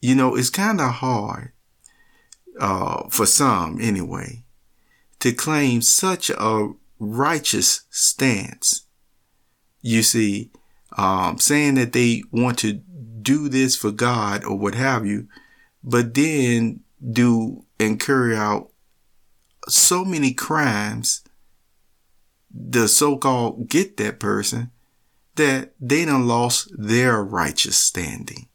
You 0.00 0.14
know, 0.14 0.36
it's 0.36 0.50
kind 0.50 0.80
of 0.80 0.90
hard, 0.90 1.52
uh, 2.60 3.08
for 3.08 3.26
some 3.26 3.78
anyway, 3.80 4.44
to 5.20 5.32
claim 5.32 5.82
such 5.82 6.30
a 6.30 6.68
righteous 6.98 7.82
stance. 7.90 8.86
You 9.80 10.02
see, 10.02 10.50
um, 10.96 11.38
saying 11.38 11.74
that 11.74 11.92
they 11.92 12.22
want 12.30 12.58
to 12.58 12.74
do 13.22 13.48
this 13.48 13.76
for 13.76 13.90
God 13.90 14.44
or 14.44 14.56
what 14.56 14.74
have 14.74 15.06
you, 15.06 15.28
but 15.82 16.14
then 16.14 16.80
do 17.12 17.64
and 17.78 18.00
carry 18.00 18.36
out 18.36 18.70
so 19.68 20.04
many 20.04 20.32
crimes, 20.32 21.22
the 22.50 22.88
so-called 22.88 23.68
get 23.68 23.96
that 23.96 24.20
person, 24.20 24.70
that 25.34 25.72
they 25.80 26.04
done 26.04 26.26
lost 26.26 26.70
their 26.76 27.22
righteous 27.22 27.76
standing. 27.76 28.48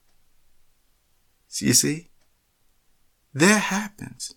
You 1.59 1.73
see? 1.73 2.09
That 3.33 3.63
happens. 3.63 4.35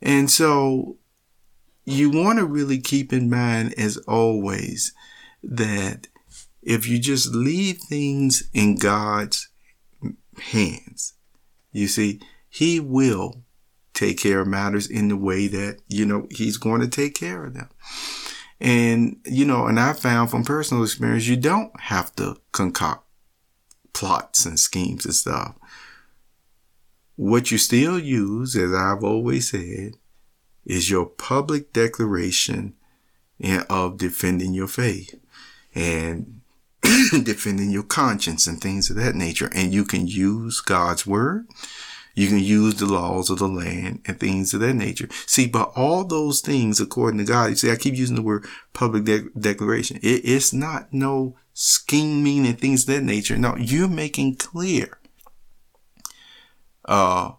And 0.00 0.30
so 0.30 0.98
you 1.84 2.10
want 2.10 2.38
to 2.38 2.44
really 2.44 2.78
keep 2.78 3.12
in 3.12 3.28
mind 3.28 3.74
as 3.76 3.96
always 3.96 4.92
that 5.42 6.06
if 6.62 6.86
you 6.86 6.98
just 6.98 7.34
leave 7.34 7.78
things 7.78 8.48
in 8.52 8.76
God's 8.76 9.48
hands, 10.38 11.14
you 11.72 11.88
see, 11.88 12.20
he 12.48 12.78
will 12.78 13.42
take 13.98 14.18
care 14.18 14.40
of 14.40 14.46
matters 14.46 14.88
in 14.88 15.08
the 15.08 15.16
way 15.16 15.48
that, 15.48 15.80
you 15.88 16.06
know, 16.06 16.26
he's 16.30 16.56
going 16.56 16.80
to 16.80 16.88
take 16.88 17.14
care 17.14 17.44
of 17.44 17.54
them. 17.54 17.68
And, 18.60 19.16
you 19.24 19.44
know, 19.44 19.66
and 19.66 19.78
I 19.78 19.92
found 19.92 20.30
from 20.30 20.44
personal 20.44 20.84
experience, 20.84 21.26
you 21.26 21.36
don't 21.36 21.78
have 21.80 22.14
to 22.16 22.36
concoct 22.52 23.04
plots 23.92 24.46
and 24.46 24.58
schemes 24.58 25.04
and 25.04 25.14
stuff. 25.14 25.56
What 27.16 27.50
you 27.50 27.58
still 27.58 27.98
use, 27.98 28.54
as 28.54 28.72
I've 28.72 29.02
always 29.02 29.50
said, 29.50 29.94
is 30.64 30.90
your 30.90 31.06
public 31.06 31.72
declaration 31.72 32.74
of 33.68 33.98
defending 33.98 34.54
your 34.54 34.68
faith 34.68 35.18
and 35.74 36.40
defending 37.22 37.70
your 37.70 37.82
conscience 37.82 38.46
and 38.46 38.60
things 38.60 38.90
of 38.90 38.96
that 38.96 39.16
nature. 39.16 39.50
And 39.54 39.72
you 39.72 39.84
can 39.84 40.06
use 40.06 40.60
God's 40.60 41.06
word 41.06 41.48
you 42.18 42.26
can 42.26 42.40
use 42.40 42.74
the 42.74 42.86
laws 42.86 43.30
of 43.30 43.38
the 43.38 43.46
land 43.46 44.00
and 44.04 44.18
things 44.18 44.52
of 44.52 44.58
that 44.58 44.74
nature. 44.74 45.08
See, 45.24 45.46
but 45.46 45.70
all 45.76 46.02
those 46.02 46.40
things, 46.40 46.80
according 46.80 47.18
to 47.18 47.24
God, 47.24 47.50
you 47.50 47.54
see, 47.54 47.70
I 47.70 47.76
keep 47.76 47.94
using 47.94 48.16
the 48.16 48.22
word 48.22 48.44
public 48.72 49.04
de- 49.04 49.30
declaration. 49.38 49.98
It, 50.02 50.22
it's 50.24 50.52
not 50.52 50.92
no 50.92 51.36
scheming 51.54 52.44
and 52.44 52.58
things 52.58 52.82
of 52.82 52.92
that 52.96 53.04
nature. 53.04 53.38
No, 53.38 53.54
you're 53.56 53.86
making 53.86 54.34
clear, 54.34 54.98
uh, 56.86 57.34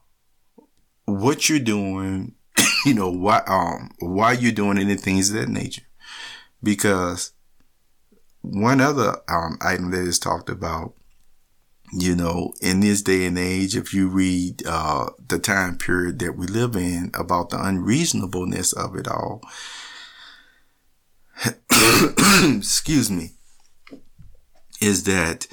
what 1.04 1.50
you're 1.50 1.60
doing, 1.60 2.36
you 2.86 2.94
know, 2.94 3.10
why, 3.10 3.42
um, 3.48 3.92
why 4.00 4.32
you're 4.32 4.54
doing 4.54 4.78
it 4.78 4.88
and 4.88 5.02
things 5.02 5.30
of 5.30 5.36
that 5.36 5.50
nature. 5.50 5.84
Because 6.64 7.34
one 8.40 8.80
other, 8.80 9.18
um, 9.28 9.58
item 9.60 9.92
that 9.92 10.08
is 10.08 10.20
talked 10.20 10.48
about 10.48 10.94
you 11.92 12.16
know, 12.16 12.54
in 12.62 12.80
this 12.82 13.02
day 13.02 13.26
and 13.26 13.38
age, 13.38 13.76
if 13.76 13.94
you 13.94 14.08
read 14.08 14.66
uh, 14.66 15.10
the 15.28 15.40
time 15.40 15.78
period 15.78 16.20
that 16.20 16.38
we 16.38 16.48
live 16.48 16.76
in 16.76 17.12
about 17.14 17.50
the 17.50 17.64
unreasonableness 17.64 18.74
of 18.74 18.96
it 18.96 19.08
all, 19.08 19.42
excuse 22.58 23.10
me, 23.10 23.32
is 24.82 25.04
that 25.06 25.48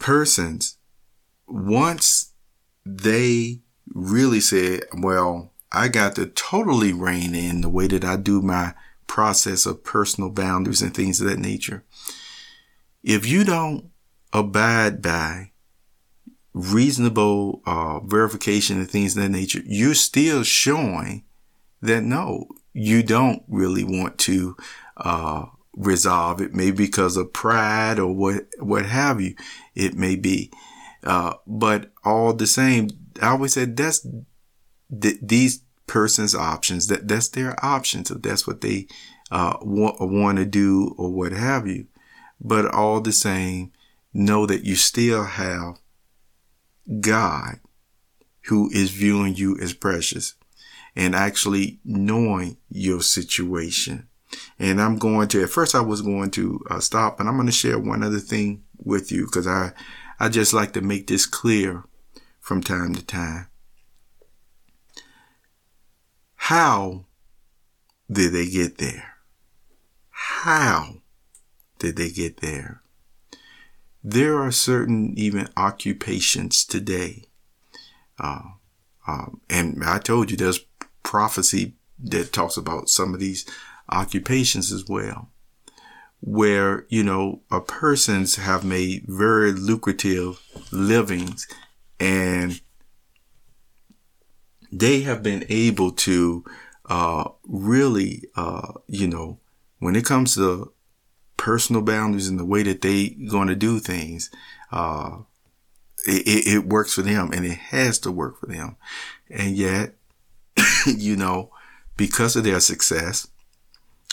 persons, 0.00 0.78
once 1.46 2.32
they 2.84 3.60
really 3.86 4.40
said, 4.40 4.84
well, 4.98 5.52
I 5.72 5.88
got 5.88 6.16
to 6.16 6.26
totally 6.26 6.92
rein 6.92 7.34
in 7.34 7.60
the 7.60 7.68
way 7.68 7.86
that 7.86 8.04
I 8.04 8.16
do 8.16 8.42
my 8.42 8.74
process 9.06 9.66
of 9.66 9.84
personal 9.84 10.30
boundaries 10.30 10.82
and 10.82 10.94
things 10.94 11.20
of 11.20 11.28
that 11.28 11.38
nature 11.38 11.84
if 13.02 13.26
you 13.26 13.44
don't 13.44 13.90
abide 14.32 15.02
by 15.02 15.50
reasonable 16.52 17.62
uh, 17.66 18.00
verification 18.00 18.78
and 18.78 18.90
things 18.90 19.16
of 19.16 19.22
that 19.22 19.28
nature, 19.30 19.60
you're 19.64 19.94
still 19.94 20.42
showing 20.42 21.24
that 21.80 22.02
no, 22.02 22.46
you 22.72 23.02
don't 23.02 23.42
really 23.48 23.84
want 23.84 24.18
to 24.18 24.56
uh, 24.96 25.46
resolve 25.74 26.40
it. 26.40 26.54
Maybe 26.54 26.76
because 26.76 27.16
of 27.16 27.32
pride 27.32 27.98
or 27.98 28.12
what 28.12 28.46
what 28.58 28.86
have 28.86 29.20
you. 29.20 29.34
It 29.74 29.94
may 29.94 30.16
be, 30.16 30.52
uh, 31.04 31.34
but 31.46 31.90
all 32.04 32.34
the 32.34 32.46
same, 32.46 32.90
I 33.22 33.28
always 33.28 33.54
said 33.54 33.76
that's 33.76 34.06
th- 35.00 35.18
these 35.22 35.62
person's 35.86 36.34
options. 36.34 36.88
That 36.88 37.08
that's 37.08 37.28
their 37.28 37.62
options 37.64 38.10
if 38.10 38.22
that's 38.22 38.46
what 38.46 38.60
they 38.60 38.88
uh, 39.30 39.56
want 39.62 40.00
want 40.00 40.38
to 40.38 40.44
do 40.44 40.94
or 40.98 41.10
what 41.10 41.32
have 41.32 41.66
you 41.66 41.86
but 42.40 42.66
all 42.66 43.00
the 43.00 43.12
same, 43.12 43.72
know 44.12 44.46
that 44.46 44.64
you 44.64 44.74
still 44.74 45.24
have 45.24 45.78
God 47.00 47.60
who 48.46 48.70
is 48.70 48.90
viewing 48.90 49.34
you 49.34 49.56
as 49.60 49.74
precious 49.74 50.34
and 50.96 51.14
actually 51.14 51.78
knowing 51.84 52.56
your 52.68 53.02
situation. 53.02 54.08
And 54.58 54.80
I'm 54.80 54.98
going 54.98 55.28
to, 55.28 55.42
at 55.42 55.50
first 55.50 55.74
I 55.74 55.80
was 55.80 56.02
going 56.02 56.30
to 56.32 56.60
uh, 56.70 56.80
stop 56.80 57.20
and 57.20 57.28
I'm 57.28 57.36
going 57.36 57.46
to 57.46 57.52
share 57.52 57.78
one 57.78 58.02
other 58.02 58.18
thing 58.18 58.64
with 58.78 59.12
you 59.12 59.26
because 59.26 59.46
I, 59.46 59.72
I 60.18 60.28
just 60.28 60.52
like 60.52 60.72
to 60.72 60.80
make 60.80 61.06
this 61.06 61.26
clear 61.26 61.84
from 62.40 62.62
time 62.62 62.94
to 62.94 63.04
time. 63.04 63.48
How 66.34 67.04
did 68.10 68.32
they 68.32 68.48
get 68.48 68.78
there? 68.78 69.14
How 70.10 70.99
did 71.80 71.96
they 71.96 72.10
get 72.10 72.36
there? 72.36 72.82
There 74.04 74.38
are 74.38 74.52
certain 74.52 75.12
even 75.18 75.48
occupations 75.56 76.64
today. 76.64 77.24
Uh, 78.18 78.42
um, 79.06 79.40
and 79.50 79.82
I 79.84 79.98
told 79.98 80.30
you 80.30 80.36
there's 80.36 80.64
prophecy 81.02 81.74
that 81.98 82.32
talks 82.32 82.56
about 82.56 82.88
some 82.88 83.12
of 83.12 83.20
these 83.20 83.44
occupations 83.90 84.72
as 84.72 84.86
well, 84.88 85.30
where, 86.20 86.86
you 86.88 87.02
know, 87.02 87.40
a 87.50 87.60
persons 87.60 88.36
have 88.36 88.64
made 88.64 89.04
very 89.06 89.52
lucrative 89.52 90.40
livings 90.70 91.48
and 91.98 92.60
they 94.70 95.00
have 95.00 95.22
been 95.22 95.44
able 95.48 95.90
to, 95.92 96.44
uh, 96.88 97.28
really, 97.44 98.22
uh, 98.36 98.72
you 98.86 99.08
know, 99.08 99.38
when 99.78 99.96
it 99.96 100.04
comes 100.04 100.34
to 100.34 100.72
personal 101.40 101.80
boundaries 101.80 102.28
and 102.28 102.38
the 102.38 102.44
way 102.44 102.62
that 102.62 102.82
they 102.82 103.08
going 103.08 103.48
to 103.48 103.56
do 103.56 103.78
things, 103.78 104.30
uh, 104.72 105.16
it, 106.06 106.46
it, 106.46 106.66
works 106.66 106.92
for 106.92 107.00
them 107.00 107.32
and 107.32 107.46
it 107.46 107.56
has 107.56 107.98
to 107.98 108.12
work 108.12 108.38
for 108.38 108.44
them. 108.44 108.76
And 109.30 109.56
yet, 109.56 109.94
you 110.86 111.16
know, 111.16 111.50
because 111.96 112.36
of 112.36 112.44
their 112.44 112.60
success, 112.60 113.26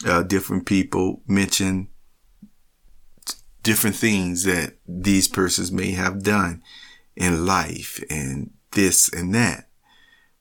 uh, 0.06 0.24
different 0.24 0.66
people 0.66 1.22
mention 1.28 1.90
different 3.62 3.98
things 3.98 4.46
that 4.46 4.76
these 4.88 5.28
persons 5.28 5.70
may 5.70 5.92
have 5.92 6.24
done 6.24 6.64
in 7.18 7.46
life 7.46 8.02
and 8.10 8.52
this 8.72 9.10
and 9.12 9.36
that. 9.36 9.68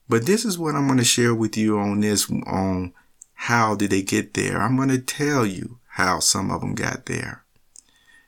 But 0.09 0.25
this 0.25 0.45
is 0.45 0.57
what 0.57 0.77
I'm 0.77 0.87
going 0.87 0.99
to 0.99 1.05
share 1.05 1.35
with 1.35 1.57
you 1.57 1.81
on 1.81 1.99
this, 1.99 2.31
on 2.31 2.93
how 3.35 3.75
did 3.75 3.91
they 3.91 4.03
get 4.03 4.35
there? 4.35 4.63
I'm 4.63 4.77
going 4.77 4.91
to 4.91 5.01
tell 5.01 5.45
you 5.45 5.81
how 5.97 6.21
some 6.21 6.51
of 6.51 6.61
them 6.61 6.75
got 6.75 7.07
there. 7.07 7.43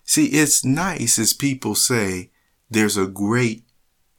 See, 0.02 0.28
it's 0.28 0.64
nice 0.64 1.18
as 1.18 1.34
people 1.34 1.74
say 1.74 2.30
there's 2.70 2.96
a 2.96 3.06
great 3.06 3.64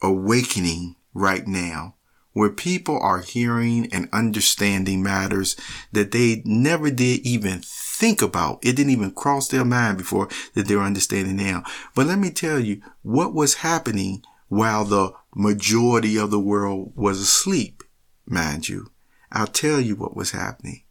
awakening 0.04 0.96
right 1.16 1.48
now 1.48 1.96
where 2.34 2.52
people 2.52 3.00
are 3.02 3.22
hearing 3.22 3.92
and 3.92 4.08
understanding 4.14 5.02
matters 5.02 5.56
that 5.92 6.12
they 6.12 6.44
never 6.46 6.92
did 6.92 7.26
even 7.26 7.62
think 7.64 8.22
about. 8.22 8.60
It 8.62 8.76
didn't 8.76 8.92
even 8.92 9.14
cross 9.14 9.48
their 9.48 9.66
mind 9.66 9.98
before 9.98 10.30
that 10.54 10.68
they're 10.68 10.80
understanding 10.80 11.38
now. 11.38 11.64
But 11.96 12.06
let 12.06 12.20
me 12.20 12.30
tell 12.30 12.60
you 12.60 12.84
what 13.02 13.34
was 13.34 13.56
happening 13.56 14.22
while 14.48 14.86
the 14.86 15.12
majority 15.36 16.20
of 16.20 16.30
the 16.30 16.40
world 16.40 16.92
was 16.96 17.20
asleep, 17.20 17.82
mind 18.28 18.70
you. 18.70 18.92
I'll 19.32 19.48
tell 19.48 19.80
you 19.80 19.96
what 19.96 20.16
was 20.16 20.32
happening. 20.32 20.84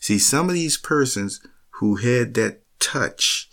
See, 0.00 0.18
some 0.18 0.48
of 0.48 0.54
these 0.56 0.76
persons 0.76 1.40
who 1.82 1.96
had 1.96 2.34
that 2.34 2.60
touch, 2.78 3.50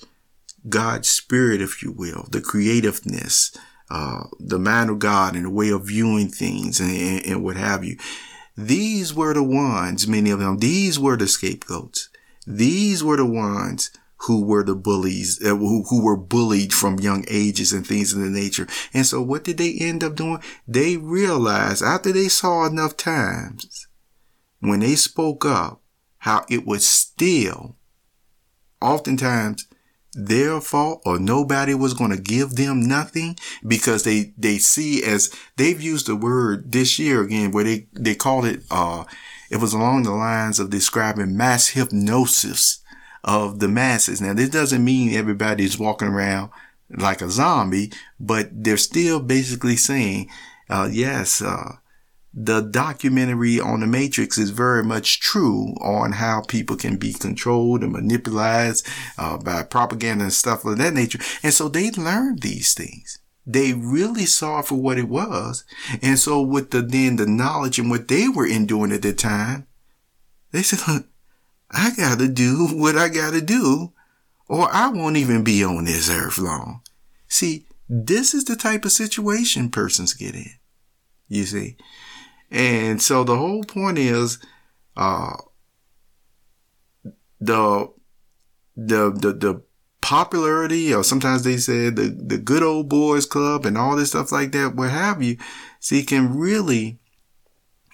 God's 0.69 1.09
spirit, 1.09 1.63
if 1.63 1.81
you 1.81 1.91
will, 1.91 2.27
the 2.29 2.41
creativeness, 2.41 3.57
uh, 3.89 4.25
the 4.39 4.59
man 4.59 4.89
of 4.89 4.99
God 4.99 5.35
and 5.35 5.45
the 5.45 5.49
way 5.49 5.71
of 5.71 5.87
viewing 5.87 6.27
things 6.27 6.79
and, 6.79 6.91
and, 6.91 7.25
and 7.25 7.43
what 7.43 7.57
have 7.57 7.83
you. 7.83 7.97
These 8.55 9.15
were 9.15 9.33
the 9.33 9.41
ones, 9.41 10.07
many 10.07 10.29
of 10.29 10.37
them, 10.37 10.59
these 10.59 10.99
were 10.99 11.17
the 11.17 11.27
scapegoats. 11.27 12.09
These 12.45 13.03
were 13.03 13.17
the 13.17 13.25
ones 13.25 13.89
who 14.17 14.45
were 14.45 14.63
the 14.63 14.75
bullies, 14.75 15.43
uh, 15.43 15.55
who, 15.55 15.85
who 15.89 16.03
were 16.03 16.15
bullied 16.15 16.71
from 16.71 16.99
young 16.99 17.25
ages 17.29 17.73
and 17.73 17.87
things 17.87 18.13
of 18.13 18.19
the 18.19 18.29
nature. 18.29 18.67
And 18.93 19.07
so 19.07 19.23
what 19.23 19.43
did 19.43 19.57
they 19.57 19.73
end 19.73 20.03
up 20.03 20.13
doing? 20.13 20.43
They 20.67 20.97
realized 20.97 21.81
after 21.81 22.11
they 22.11 22.27
saw 22.27 22.67
enough 22.67 22.95
times 22.95 23.87
when 24.59 24.81
they 24.81 24.93
spoke 24.93 25.45
up, 25.45 25.81
how 26.19 26.45
it 26.47 26.67
was 26.67 26.85
still 26.85 27.78
oftentimes 28.81 29.67
their 30.13 30.59
fault 30.59 31.01
or 31.05 31.19
nobody 31.19 31.73
was 31.73 31.93
going 31.93 32.11
to 32.11 32.21
give 32.21 32.55
them 32.55 32.81
nothing 32.81 33.37
because 33.65 34.03
they, 34.03 34.33
they 34.37 34.57
see 34.57 35.03
as 35.03 35.31
they've 35.55 35.81
used 35.81 36.07
the 36.07 36.15
word 36.15 36.71
this 36.71 36.97
year 36.97 37.21
again 37.21 37.51
where 37.51 37.63
they, 37.63 37.87
they 37.93 38.15
called 38.15 38.45
it, 38.45 38.61
uh, 38.71 39.03
it 39.49 39.57
was 39.57 39.73
along 39.73 40.03
the 40.03 40.11
lines 40.11 40.59
of 40.59 40.69
describing 40.69 41.37
mass 41.37 41.69
hypnosis 41.69 42.83
of 43.23 43.59
the 43.59 43.67
masses. 43.67 44.21
Now, 44.21 44.33
this 44.33 44.49
doesn't 44.49 44.83
mean 44.83 45.13
everybody's 45.13 45.77
walking 45.77 46.07
around 46.07 46.51
like 46.89 47.21
a 47.21 47.29
zombie, 47.29 47.91
but 48.19 48.49
they're 48.51 48.77
still 48.77 49.19
basically 49.19 49.75
saying, 49.75 50.29
uh, 50.69 50.89
yes, 50.91 51.41
uh, 51.41 51.77
the 52.41 52.61
documentary 52.61 53.59
on 53.59 53.81
the 53.81 53.87
Matrix 53.87 54.37
is 54.37 54.51
very 54.51 54.81
much 54.81 55.19
true 55.19 55.73
on 55.81 56.13
how 56.13 56.41
people 56.47 56.77
can 56.77 56.95
be 56.95 57.11
controlled 57.11 57.83
and 57.83 57.91
manipulated 57.91 58.81
uh, 59.17 59.37
by 59.37 59.61
propaganda 59.63 60.23
and 60.23 60.31
stuff 60.33 60.63
of 60.63 60.77
that 60.77 60.93
nature. 60.93 61.19
And 61.43 61.53
so 61.53 61.67
they 61.67 61.91
learned 61.91 62.41
these 62.41 62.73
things. 62.73 63.19
they 63.49 63.73
really 63.73 64.25
saw 64.25 64.61
for 64.61 64.75
what 64.75 64.99
it 64.99 65.09
was. 65.09 65.65
And 66.03 66.19
so 66.19 66.39
with 66.39 66.69
the, 66.69 66.83
then 66.83 67.15
the 67.15 67.25
knowledge 67.25 67.79
and 67.79 67.89
what 67.89 68.07
they 68.07 68.29
were 68.29 68.45
enduring 68.45 68.91
at 68.91 69.01
the 69.01 69.11
time, 69.11 69.65
they 70.51 70.61
said, 70.61 71.05
I 71.71 71.91
gotta 71.97 72.27
do 72.27 72.67
what 72.67 72.95
I 72.95 73.09
gotta 73.09 73.41
do 73.41 73.91
or 74.47 74.69
I 74.71 74.89
won't 74.89 75.17
even 75.17 75.43
be 75.43 75.63
on 75.63 75.85
this 75.85 76.09
earth 76.11 76.37
long. 76.37 76.81
See, 77.27 77.65
this 77.87 78.35
is 78.35 78.45
the 78.45 78.55
type 78.55 78.85
of 78.85 78.91
situation 78.91 79.69
persons 79.69 80.13
get 80.13 80.35
in. 80.35 80.51
You 81.27 81.45
see? 81.45 81.77
And 82.51 83.01
so 83.01 83.23
the 83.23 83.37
whole 83.37 83.63
point 83.63 83.97
is, 83.97 84.39
uh, 84.97 85.33
the, 87.39 87.91
the, 88.75 89.11
the, 89.11 89.33
the 89.33 89.63
popularity, 90.01 90.93
or 90.93 91.03
sometimes 91.03 91.43
they 91.43 91.57
said 91.57 91.95
the, 91.95 92.09
the 92.09 92.37
good 92.37 92.63
old 92.63 92.89
boys 92.89 93.25
club 93.25 93.65
and 93.65 93.77
all 93.77 93.95
this 93.95 94.09
stuff 94.09 94.31
like 94.31 94.51
that, 94.53 94.75
what 94.75 94.89
have 94.89 95.21
you, 95.21 95.37
see, 95.79 96.03
can 96.03 96.35
really 96.37 96.99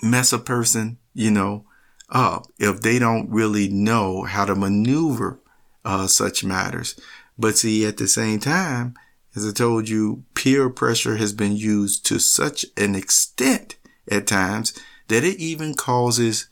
mess 0.02 0.32
a 0.32 0.40
person, 0.40 0.98
you 1.14 1.32
know, 1.32 1.66
up 2.10 2.46
if 2.60 2.82
they 2.82 3.00
don't 3.00 3.30
really 3.30 3.68
know 3.68 4.24
how 4.24 4.46
to 4.46 4.56
maneuver 4.56 5.40
uh, 5.84 6.08
such 6.08 6.44
matters. 6.44 7.00
But 7.38 7.58
see, 7.58 7.86
at 7.86 7.98
the 7.98 8.08
same 8.08 8.40
time, 8.40 8.96
as 9.36 9.46
I 9.46 9.52
told 9.52 9.90
you, 9.90 10.24
peer 10.34 10.70
pressure 10.70 11.18
has 11.18 11.34
been 11.34 11.58
used 11.58 12.06
to 12.06 12.20
such 12.20 12.66
an 12.78 12.96
extent 12.96 13.76
at 14.10 14.28
times 14.28 14.74
that 15.08 15.24
it 15.24 15.38
even 15.38 15.74
causes 15.74 16.50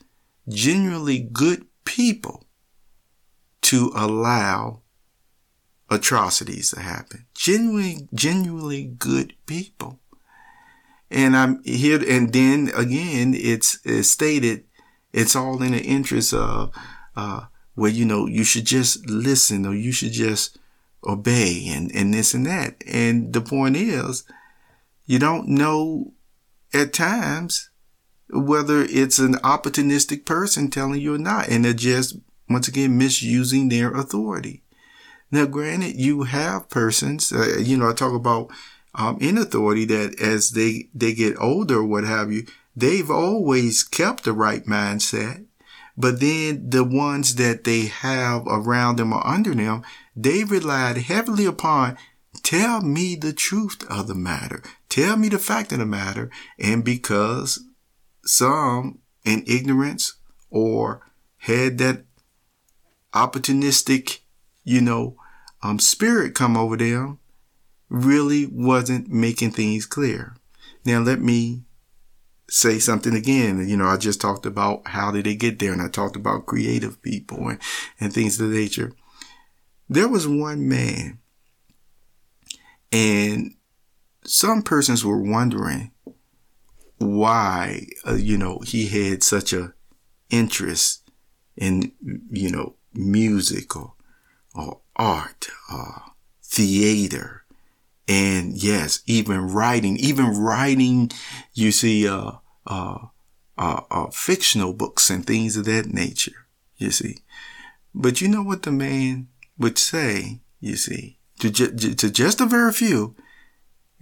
genuinely 0.50 1.20
good 1.20 1.66
people 1.86 2.46
to 3.62 3.92
allow 3.96 4.82
atrocities 5.90 6.72
to 6.72 6.82
happen. 6.82 7.26
Genuinely, 7.34 8.08
genuinely 8.14 8.84
good 8.84 9.34
people. 9.46 10.00
And 11.10 11.38
I'm 11.38 11.64
here, 11.64 12.02
and 12.08 12.34
then 12.34 12.72
again, 12.76 13.34
it's, 13.36 13.80
it's 13.86 14.10
stated, 14.10 14.66
it's 15.12 15.36
all 15.36 15.62
in 15.62 15.74
the 15.74 15.82
interest 15.82 16.34
of, 16.34 16.72
uh, 17.16 17.46
where, 17.76 17.92
you 17.92 18.06
know, 18.06 18.28
you 18.28 18.44
should 18.44 18.66
just 18.66 19.08
listen 19.08 19.66
or 19.66 19.76
you 19.76 19.92
should 19.92 20.12
just 20.12 20.58
obey 21.06 21.68
and, 21.68 21.92
and 21.96 22.14
this 22.14 22.34
and 22.34 22.46
that. 22.46 22.84
And 22.88 23.34
the 23.34 23.42
point 23.42 23.76
is, 23.76 24.24
you 25.06 25.20
don't 25.20 25.48
know 25.48 26.14
at 26.74 26.94
times 26.94 27.70
whether 28.30 28.82
it's 28.82 29.20
an 29.20 29.36
opportunistic 29.36 30.26
person 30.26 30.70
telling 30.70 31.00
you 31.00 31.16
or 31.16 31.20
not. 31.20 31.50
And 31.50 31.66
they're 31.66 31.74
just, 31.74 32.18
once 32.50 32.68
again, 32.68 32.98
misusing 32.98 33.70
their 33.70 33.92
authority. 33.92 34.64
Now, 35.32 35.46
granted, 35.46 35.96
you 35.96 36.24
have 36.24 36.70
persons, 36.70 37.32
uh, 37.32 37.58
you 37.60 37.78
know, 37.78 37.90
I 37.90 37.94
talk 37.94 38.14
about 38.14 38.52
um, 38.96 39.18
in 39.20 39.38
authority 39.38 39.86
that 39.86 40.20
as 40.20 40.52
they, 40.52 40.90
they 40.94 41.14
get 41.14 41.40
older, 41.40 41.84
what 41.84 42.04
have 42.04 42.32
you, 42.32 42.46
they've 42.76 43.10
always 43.10 43.84
kept 43.84 44.24
the 44.24 44.34
right 44.34 44.64
mindset. 44.66 45.46
But 45.98 46.20
then 46.20 46.70
the 46.70 46.84
ones 46.84 47.36
that 47.36 47.64
they 47.64 47.86
have 47.86 48.44
around 48.48 48.98
them 48.98 49.14
or 49.14 49.26
under 49.26 49.54
them, 49.54 49.84
they 50.16 50.44
relied 50.44 50.98
heavily 50.98 51.46
upon 51.46 51.98
tell 52.42 52.82
me 52.82 53.16
the 53.16 53.34
truth 53.34 53.84
of 53.90 54.08
the 54.08 54.16
matter. 54.16 54.64
Tell 54.94 55.18
me 55.18 55.28
the 55.28 55.40
fact 55.40 55.72
of 55.72 55.80
the 55.80 55.88
matter. 55.88 56.30
And 56.60 56.86
because 56.86 57.66
some 58.24 59.00
in 59.26 59.44
ignorance 59.48 60.14
or 60.52 61.02
had 61.38 61.80
that 61.80 62.04
opportunistic, 63.12 64.20
you 64.64 64.82
know, 64.82 65.18
um, 65.64 65.80
spirit 65.80 66.36
come 66.36 66.56
over 66.56 66.78
them, 66.78 67.18
really 67.90 68.46
wasn't 68.46 69.10
making 69.10 69.50
things 69.50 69.88
clear. 69.88 70.36
Now 70.86 71.00
let 71.00 71.20
me 71.20 71.64
say 72.48 72.78
something 72.78 73.16
again. 73.16 73.68
You 73.68 73.78
know, 73.78 73.88
I 73.88 73.98
just 73.98 74.22
talked 74.22 74.46
about 74.46 74.90
how 74.90 75.10
did 75.10 75.26
they 75.26 75.34
get 75.34 75.58
there 75.58 75.74
and 75.74 75.82
I 75.82 75.88
talked 75.88 76.16
about 76.16 76.46
creative 76.46 77.02
people 77.02 77.50
and, 77.50 77.60
and 78.00 78.14
things 78.14 78.40
of 78.40 78.52
the 78.52 78.56
nature. 78.56 78.92
There 79.90 80.08
was 80.08 80.28
one 80.28 80.70
man 80.70 81.18
and 82.92 83.56
some 84.26 84.62
persons 84.62 85.04
were 85.04 85.22
wondering 85.22 85.92
why, 86.98 87.88
uh, 88.08 88.16
you 88.16 88.38
know, 88.38 88.60
he 88.66 88.88
had 88.88 89.24
such 89.24 89.54
a 89.54 89.74
interest 90.30 91.10
in, 91.56 91.92
you 92.32 92.50
know, 92.50 92.76
music 92.94 93.76
or, 93.76 93.94
or 94.56 94.80
art, 94.96 95.48
uh, 95.72 96.00
theater, 96.44 97.44
and 98.08 98.62
yes, 98.62 99.02
even 99.06 99.48
writing, 99.48 99.98
even 99.98 100.38
writing, 100.38 101.10
you 101.54 101.72
see, 101.72 102.08
uh, 102.08 102.32
uh, 102.68 102.98
uh, 103.58 103.82
uh, 103.90 104.08
fictional 104.12 104.74
books 104.74 105.10
and 105.10 105.26
things 105.26 105.56
of 105.56 105.66
that 105.66 105.88
nature, 105.88 106.48
you 106.78 106.92
see. 106.92 107.20
But 107.94 108.22
you 108.22 108.28
know 108.28 108.44
what 108.44 108.64
the 108.64 108.72
man 108.72 109.28
would 109.58 109.78
say, 109.78 110.42
you 110.60 110.76
see, 110.76 111.20
to, 111.40 111.50
ju- 111.50 111.72
to 111.72 112.10
just 112.10 112.42
a 112.42 112.46
very 112.46 112.74
few, 112.74 113.16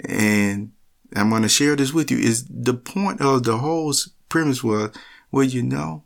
and 0.06 0.72
I'm 1.16 1.30
going 1.30 1.42
to 1.42 1.50
share 1.50 1.76
this 1.76 1.94
with 1.94 2.12
you, 2.12 2.18
is 2.18 2.46
the 2.50 2.74
point 2.74 3.22
of 3.22 3.44
the 3.44 3.58
whole 3.58 3.94
premise 4.30 4.64
was, 4.64 4.92
well, 5.32 5.44
you 5.44 5.64
know, 5.64 6.06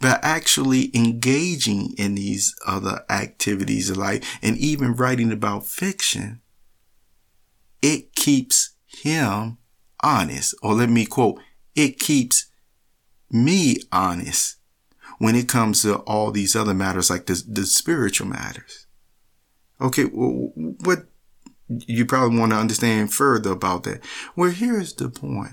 by 0.00 0.18
actually 0.22 0.90
engaging 0.94 1.94
in 1.96 2.16
these 2.16 2.54
other 2.66 3.04
activities 3.08 3.88
of 3.88 3.96
life 3.96 4.38
and 4.42 4.58
even 4.58 4.94
writing 4.94 5.30
about 5.32 5.66
fiction, 5.66 6.40
it 7.80 8.14
keeps 8.14 8.70
him 8.86 9.58
honest. 10.02 10.54
Or 10.62 10.74
let 10.74 10.90
me 10.90 11.06
quote, 11.06 11.40
it 11.74 11.98
keeps 12.00 12.46
me 13.30 13.76
honest 13.92 14.56
when 15.18 15.36
it 15.36 15.48
comes 15.48 15.82
to 15.82 15.96
all 15.98 16.32
these 16.32 16.56
other 16.56 16.74
matters 16.74 17.08
like 17.08 17.26
the, 17.26 17.42
the 17.48 17.64
spiritual 17.64 18.26
matters. 18.26 18.86
Okay, 19.80 20.04
well, 20.04 20.52
what 20.54 21.06
you 21.86 22.04
probably 22.06 22.38
want 22.38 22.52
to 22.52 22.58
understand 22.58 23.12
further 23.12 23.52
about 23.52 23.84
that. 23.84 24.02
Well, 24.36 24.50
here's 24.50 24.94
the 24.94 25.08
point. 25.08 25.52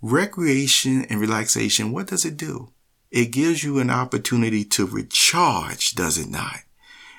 Recreation 0.00 1.04
and 1.04 1.20
relaxation, 1.20 1.92
what 1.92 2.08
does 2.08 2.24
it 2.24 2.36
do? 2.36 2.72
It 3.10 3.26
gives 3.26 3.62
you 3.62 3.78
an 3.78 3.90
opportunity 3.90 4.64
to 4.64 4.86
recharge, 4.86 5.92
does 5.92 6.18
it 6.18 6.28
not? 6.28 6.60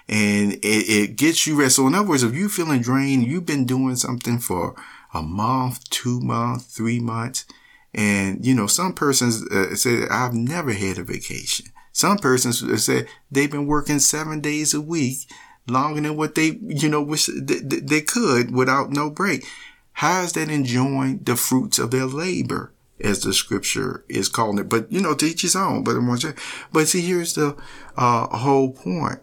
And 0.10 0.54
it, 0.54 0.66
it 0.66 1.16
gets 1.16 1.48
you 1.48 1.60
rest. 1.60 1.78
So 1.78 1.88
in 1.88 1.96
other 1.96 2.10
words, 2.10 2.24
if 2.24 2.34
you're 2.34 2.50
feeling 2.50 2.82
drained, 2.82 3.26
you've 3.26 3.46
been 3.46 3.66
doing 3.66 3.96
something 3.96 4.40
for 4.40 4.76
a 5.14 5.22
month, 5.22 5.90
two 5.90 6.20
months, 6.20 6.66
three 6.66 7.00
months. 7.00 7.46
And, 7.94 8.46
you 8.46 8.56
know, 8.56 8.68
some 8.68 8.94
persons 8.94 9.48
uh, 9.50 9.76
say, 9.76 10.08
I've 10.10 10.34
never 10.34 10.74
had 10.74 10.98
a 10.98 11.04
vacation. 11.04 11.68
Some 11.92 12.18
persons 12.18 12.84
say 12.84 13.06
they've 13.32 13.52
been 13.52 13.68
working 13.68 14.00
seven 14.00 14.42
days 14.42 14.74
a 14.74 14.82
week 14.82 15.30
longer 15.68 16.02
than 16.02 16.18
what 16.18 16.36
they, 16.36 16.60
you 16.62 16.90
know, 16.90 17.02
wish 17.02 17.28
they, 17.28 17.60
they 17.60 18.02
could 18.02 18.52
without 18.52 18.92
no 18.92 19.10
break. 19.10 19.46
How 19.94 20.22
is 20.22 20.34
that 20.34 20.50
enjoying 20.50 21.20
the 21.20 21.36
fruits 21.36 21.80
of 21.80 21.92
their 21.92 22.06
labor? 22.06 22.74
As 23.00 23.24
the 23.24 23.34
scripture 23.34 24.06
is 24.08 24.30
calling 24.30 24.60
it, 24.60 24.70
but 24.70 24.90
you 24.90 25.02
know, 25.02 25.14
to 25.16 25.26
each 25.26 25.42
his 25.42 25.58
own. 25.58 25.84
But 25.84 25.96
but 26.72 26.88
see, 26.88 27.02
here's 27.02 27.34
the 27.34 27.58
uh, 27.98 28.38
whole 28.38 28.72
point 28.72 29.20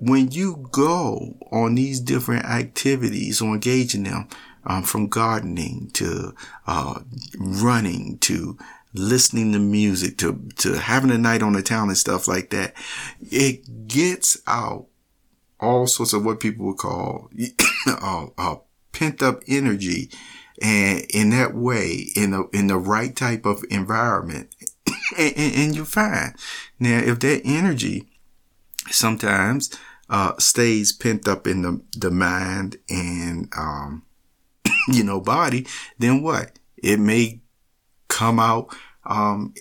when 0.00 0.30
you 0.32 0.66
go 0.72 1.36
on 1.52 1.76
these 1.76 2.00
different 2.00 2.46
activities 2.46 3.40
or 3.40 3.54
engage 3.54 3.94
in 3.94 4.04
them, 4.04 4.28
um, 4.64 4.82
from 4.82 5.08
gardening 5.08 5.90
to 5.94 6.34
uh, 6.66 7.00
running 7.38 8.18
to 8.18 8.58
listening 8.92 9.52
to 9.52 9.58
music 9.58 10.18
to 10.18 10.48
to 10.56 10.78
having 10.78 11.10
a 11.10 11.18
night 11.18 11.42
on 11.42 11.52
the 11.52 11.62
town 11.62 11.88
and 11.88 11.98
stuff 11.98 12.26
like 12.28 12.50
that, 12.50 12.74
it 13.20 13.86
gets 13.86 14.38
out 14.46 14.86
all 15.60 15.86
sorts 15.86 16.12
of 16.12 16.24
what 16.24 16.40
people 16.40 16.66
would 16.66 16.78
call 16.78 17.30
uh, 17.86 18.26
uh, 18.38 18.56
pent 18.92 19.22
up 19.22 19.42
energy, 19.46 20.10
and 20.60 21.02
in 21.12 21.30
that 21.30 21.54
way, 21.54 22.06
in 22.16 22.32
the 22.32 22.48
in 22.52 22.66
the 22.66 22.78
right 22.78 23.14
type 23.14 23.44
of 23.46 23.64
environment, 23.70 24.54
and, 25.18 25.34
and, 25.36 25.54
and 25.54 25.76
you're 25.76 25.84
fine. 25.84 26.34
Now, 26.78 26.98
if 26.98 27.20
that 27.20 27.42
energy 27.44 28.08
sometimes 28.90 29.70
uh, 30.10 30.36
stays 30.38 30.92
pent 30.92 31.28
up 31.28 31.46
in 31.46 31.62
the, 31.62 31.80
the 31.96 32.10
mind 32.10 32.76
and, 32.90 33.48
um, 33.56 34.02
you 34.88 35.04
know, 35.04 35.20
body, 35.20 35.66
then 35.98 36.22
what? 36.22 36.58
It 36.76 36.98
may 36.98 37.40
come 38.08 38.40
out, 38.40 38.74
um, 39.04 39.54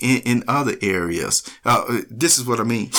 in, 0.00 0.20
in, 0.22 0.44
other 0.46 0.76
areas. 0.80 1.42
Uh, 1.64 2.02
this 2.08 2.38
is 2.38 2.44
what 2.44 2.60
I 2.60 2.64
mean. 2.64 2.90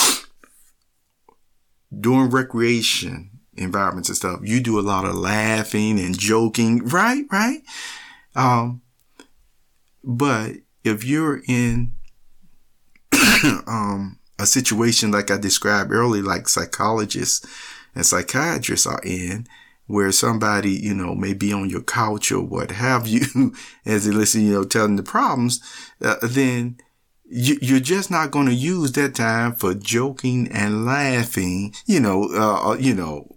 During 1.98 2.30
recreation 2.30 3.30
environments 3.56 4.08
and 4.08 4.16
stuff, 4.16 4.40
you 4.42 4.60
do 4.60 4.78
a 4.78 4.82
lot 4.82 5.04
of 5.04 5.14
laughing 5.14 5.98
and 5.98 6.18
joking, 6.18 6.86
right? 6.86 7.24
Right? 7.30 7.60
Um, 8.34 8.82
but 10.04 10.56
if 10.84 11.04
you're 11.04 11.42
in, 11.48 11.92
um, 13.66 14.18
a 14.38 14.46
situation 14.46 15.10
like 15.10 15.30
I 15.30 15.38
described 15.38 15.92
earlier, 15.92 16.22
like 16.22 16.48
psychologists 16.48 17.46
and 17.94 18.04
psychiatrists 18.04 18.86
are 18.86 19.00
in, 19.02 19.46
where 19.86 20.12
somebody, 20.12 20.72
you 20.72 20.94
know, 20.94 21.14
may 21.14 21.32
be 21.32 21.52
on 21.52 21.70
your 21.70 21.82
couch 21.82 22.32
or 22.32 22.42
what 22.42 22.72
have 22.72 23.06
you 23.06 23.54
as 23.86 24.04
they 24.04 24.12
listen, 24.12 24.44
you 24.44 24.52
know, 24.52 24.64
telling 24.64 24.96
the 24.96 25.02
problems, 25.02 25.60
uh, 26.02 26.16
then 26.22 26.76
you, 27.28 27.58
you're 27.60 27.80
just 27.80 28.10
not 28.10 28.30
going 28.30 28.46
to 28.46 28.54
use 28.54 28.92
that 28.92 29.14
time 29.14 29.54
for 29.54 29.74
joking 29.74 30.48
and 30.52 30.84
laughing, 30.84 31.74
you 31.86 32.00
know, 32.00 32.28
uh, 32.32 32.70
uh, 32.70 32.76
you 32.76 32.94
know, 32.94 33.28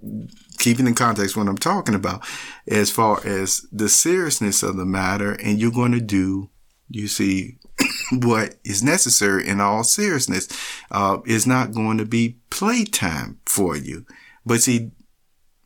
keeping 0.58 0.88
in 0.88 0.94
context 0.94 1.36
what 1.36 1.48
I'm 1.48 1.58
talking 1.58 1.96
about 1.96 2.26
as 2.68 2.92
far 2.92 3.26
as 3.26 3.66
the 3.72 3.90
seriousness 3.90 4.62
of 4.62 4.78
the 4.78 4.86
matter. 4.86 5.34
And 5.34 5.60
you're 5.60 5.72
going 5.72 5.94
to 5.94 6.02
do, 6.02 6.50
you 6.90 7.08
see, 7.08 7.58
what 8.12 8.56
is 8.64 8.84
necessary 8.84 9.48
in 9.48 9.60
all 9.60 9.84
seriousness, 9.84 10.48
uh, 10.92 11.20
is 11.26 11.48
not 11.48 11.74
going 11.74 11.98
to 11.98 12.06
be 12.06 12.38
playtime 12.50 13.40
for 13.46 13.76
you. 13.76 14.06
But 14.46 14.62
see, 14.62 14.92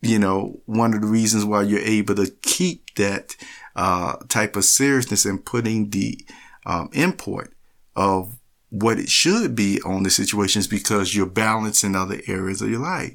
you 0.02 0.20
know, 0.20 0.62
one 0.66 0.94
of 0.94 1.02
the 1.02 1.08
reasons 1.08 1.46
why 1.46 1.64
you're 1.64 1.80
able 1.80 2.16
to 2.16 2.32
keep 2.42 2.96
that, 2.96 3.36
uh, 3.76 4.18
type 4.30 4.56
of 4.56 4.66
seriousness 4.66 5.26
and 5.26 5.44
putting 5.44 5.90
the, 5.90 6.20
um, 6.66 6.90
import 6.94 7.54
of 7.96 8.38
what 8.70 8.98
it 8.98 9.10
should 9.10 9.56
be 9.56 9.80
on 9.84 10.04
the 10.04 10.10
situations 10.10 10.68
because 10.68 11.16
you're 11.16 11.26
balancing 11.26 11.96
other 11.96 12.20
areas 12.28 12.62
of 12.62 12.70
your 12.70 12.80
life. 12.80 13.14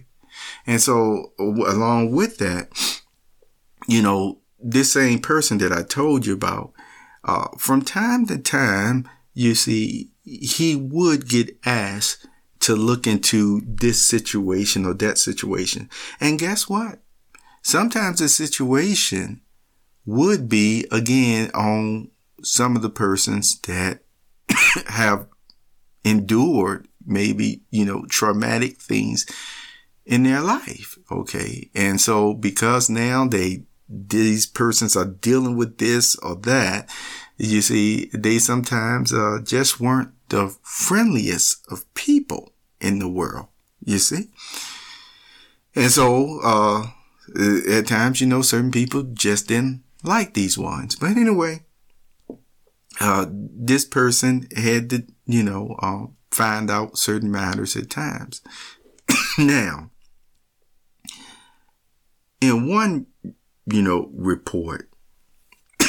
And 0.67 0.81
so 0.81 1.33
along 1.39 2.13
with 2.13 2.39
that, 2.39 2.69
you 3.89 4.03
know, 4.03 4.39
this 4.61 4.93
same 4.93 5.21
person 5.21 5.59
that 5.59 5.73
I 5.73 5.83
told 5.83 6.27
you 6.27 6.35
about, 6.35 6.73
uh, 7.25 7.49
from 7.59 7.83
time 7.83 8.27
to 8.27 8.39
time, 8.39 9.09
you 9.35 9.55
see, 9.55 10.11
he 10.25 10.77
would 10.77 11.29
get 11.29 11.59
asked 11.65 12.27
to 12.61 12.75
look 12.77 13.07
into 13.07 13.63
this 13.65 14.01
situation 14.01 14.85
or 14.85 14.95
that 14.95 15.19
situation. 15.19 15.89
And 16.21 16.39
guess 16.39 16.69
what? 16.69 17.01
Sometimes 17.63 18.19
the 18.21 18.29
situation 18.29 19.41
would 20.07 20.49
be 20.49 20.87
again 20.91 21.51
on 21.55 22.11
some 22.43 22.77
of 22.77 22.83
the 22.83 22.91
persons 22.91 23.59
that 23.61 24.03
have 24.87 25.27
endured 26.05 26.89
maybe, 27.05 27.63
you 27.71 27.85
know, 27.85 28.05
traumatic 28.09 28.79
things 28.79 29.27
in 30.05 30.23
their 30.23 30.41
life. 30.41 30.99
Okay. 31.11 31.71
And 31.75 32.01
so 32.01 32.35
because 32.35 32.89
now 32.91 33.27
they, 33.27 33.65
these 33.89 34.47
persons 34.47 34.97
are 34.97 35.05
dealing 35.07 35.57
with 35.57 35.79
this 35.79 36.17
or 36.17 36.37
that, 36.37 36.91
you 37.37 37.63
see, 37.63 38.11
they 38.13 38.39
sometimes, 38.39 39.13
uh, 39.13 39.39
just 39.43 39.81
weren't 39.81 40.13
the 40.29 40.55
friendliest 40.63 41.67
of 41.71 41.93
people 41.95 42.53
in 42.81 42.99
the 42.99 43.09
world. 43.09 43.47
You 43.85 43.99
see? 43.99 44.29
And 45.75 45.91
so, 45.91 46.41
uh, 46.43 46.87
at 47.71 47.87
times, 47.87 48.21
you 48.21 48.27
know, 48.27 48.43
certain 48.43 48.71
people 48.71 49.03
just 49.03 49.49
didn't 49.49 49.83
like 50.03 50.35
these 50.35 50.59
ones. 50.59 50.97
But 50.97 51.11
anyway, 51.11 51.65
uh, 53.01 53.27
this 53.31 53.85
person 53.85 54.49
had 54.57 54.91
to, 54.91 55.07
you 55.27 55.43
know, 55.43 55.77
uh, 55.81 56.07
find 56.31 56.71
out 56.71 56.99
certain 56.99 57.31
matters 57.31 57.77
at 57.77 57.91
times. 57.91 58.43
now, 59.39 59.91
in 62.41 62.69
one, 62.69 63.07
you 63.67 63.83
know, 63.83 64.11
report, 64.13 64.89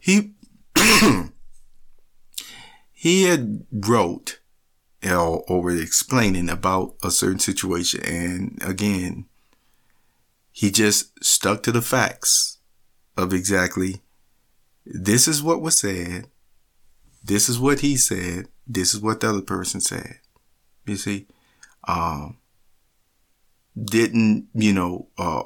he 0.00 0.34
he 2.92 3.24
had 3.24 3.64
wrote 3.72 4.40
you 5.02 5.10
know, 5.10 5.42
over 5.48 5.70
explaining 5.70 6.50
about 6.50 6.94
a 7.02 7.10
certain 7.10 7.38
situation, 7.38 8.02
and 8.04 8.58
again, 8.62 9.24
he 10.52 10.70
just 10.70 11.24
stuck 11.24 11.62
to 11.62 11.72
the 11.72 11.82
facts 11.82 12.59
of 13.16 13.32
exactly 13.32 14.02
this 14.86 15.28
is 15.28 15.42
what 15.42 15.60
was 15.60 15.78
said, 15.78 16.26
this 17.22 17.48
is 17.48 17.58
what 17.58 17.80
he 17.80 17.96
said, 17.96 18.48
this 18.66 18.94
is 18.94 19.00
what 19.00 19.20
the 19.20 19.28
other 19.28 19.42
person 19.42 19.80
said. 19.80 20.18
You 20.86 20.96
see, 20.96 21.26
um, 21.86 22.38
didn't 23.80 24.48
you 24.54 24.72
know 24.72 25.08
uh, 25.18 25.42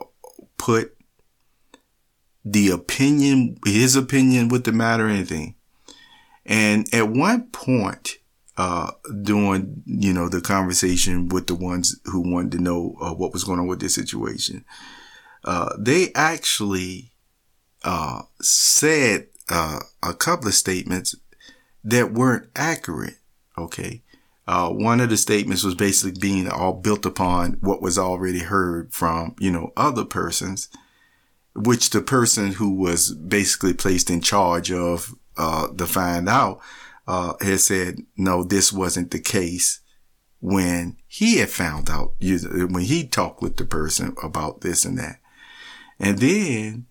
put 0.56 0.96
the 2.44 2.70
opinion, 2.70 3.58
his 3.64 3.96
opinion 3.96 4.48
with 4.48 4.64
the 4.64 4.72
matter, 4.72 5.08
anything. 5.08 5.54
And 6.46 6.92
at 6.92 7.08
one 7.08 7.44
point, 7.50 8.18
uh, 8.56 8.92
during, 9.22 9.82
you 9.86 10.12
know, 10.12 10.28
the 10.28 10.40
conversation 10.40 11.28
with 11.28 11.46
the 11.46 11.54
ones 11.54 11.98
who 12.04 12.20
wanted 12.20 12.52
to 12.52 12.58
know 12.62 12.96
uh, 13.00 13.14
what 13.14 13.32
was 13.32 13.44
going 13.44 13.58
on 13.58 13.66
with 13.66 13.80
this 13.80 13.94
situation, 13.94 14.64
uh, 15.44 15.74
they 15.78 16.12
actually 16.14 17.13
uh, 17.84 18.22
said 18.40 19.28
uh, 19.48 19.80
a 20.02 20.14
couple 20.14 20.48
of 20.48 20.54
statements 20.54 21.14
that 21.84 22.12
weren't 22.12 22.48
accurate. 22.56 23.18
Okay. 23.56 24.02
Uh, 24.46 24.68
one 24.70 25.00
of 25.00 25.08
the 25.08 25.16
statements 25.16 25.64
was 25.64 25.74
basically 25.74 26.18
being 26.20 26.48
all 26.48 26.74
built 26.74 27.06
upon 27.06 27.52
what 27.60 27.80
was 27.80 27.98
already 27.98 28.40
heard 28.40 28.92
from, 28.92 29.34
you 29.38 29.50
know, 29.50 29.72
other 29.76 30.04
persons, 30.04 30.68
which 31.54 31.90
the 31.90 32.02
person 32.02 32.52
who 32.52 32.74
was 32.74 33.14
basically 33.14 33.72
placed 33.72 34.10
in 34.10 34.20
charge 34.20 34.70
of, 34.70 35.14
uh, 35.38 35.68
the 35.72 35.86
find 35.86 36.28
out, 36.28 36.60
uh, 37.06 37.34
had 37.40 37.60
said, 37.60 38.00
no, 38.16 38.42
this 38.42 38.72
wasn't 38.72 39.10
the 39.10 39.20
case 39.20 39.80
when 40.40 40.96
he 41.06 41.38
had 41.38 41.48
found 41.48 41.88
out, 41.88 42.12
when 42.20 42.84
he 42.84 43.06
talked 43.06 43.40
with 43.40 43.56
the 43.56 43.64
person 43.64 44.14
about 44.22 44.60
this 44.60 44.84
and 44.84 44.98
that. 44.98 45.20
And 45.98 46.18
then 46.18 46.86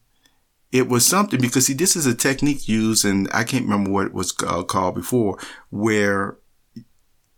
it 0.73 0.89
was 0.89 1.05
something 1.05 1.39
because 1.39 1.67
see, 1.67 1.73
this 1.73 1.95
is 1.95 2.07
a 2.07 2.15
technique 2.15 2.67
used, 2.67 3.05
and 3.05 3.29
I 3.31 3.43
can't 3.43 3.65
remember 3.65 3.91
what 3.91 4.07
it 4.07 4.13
was 4.13 4.33
uh, 4.45 4.63
called 4.63 4.95
before, 4.95 5.37
where 5.69 6.37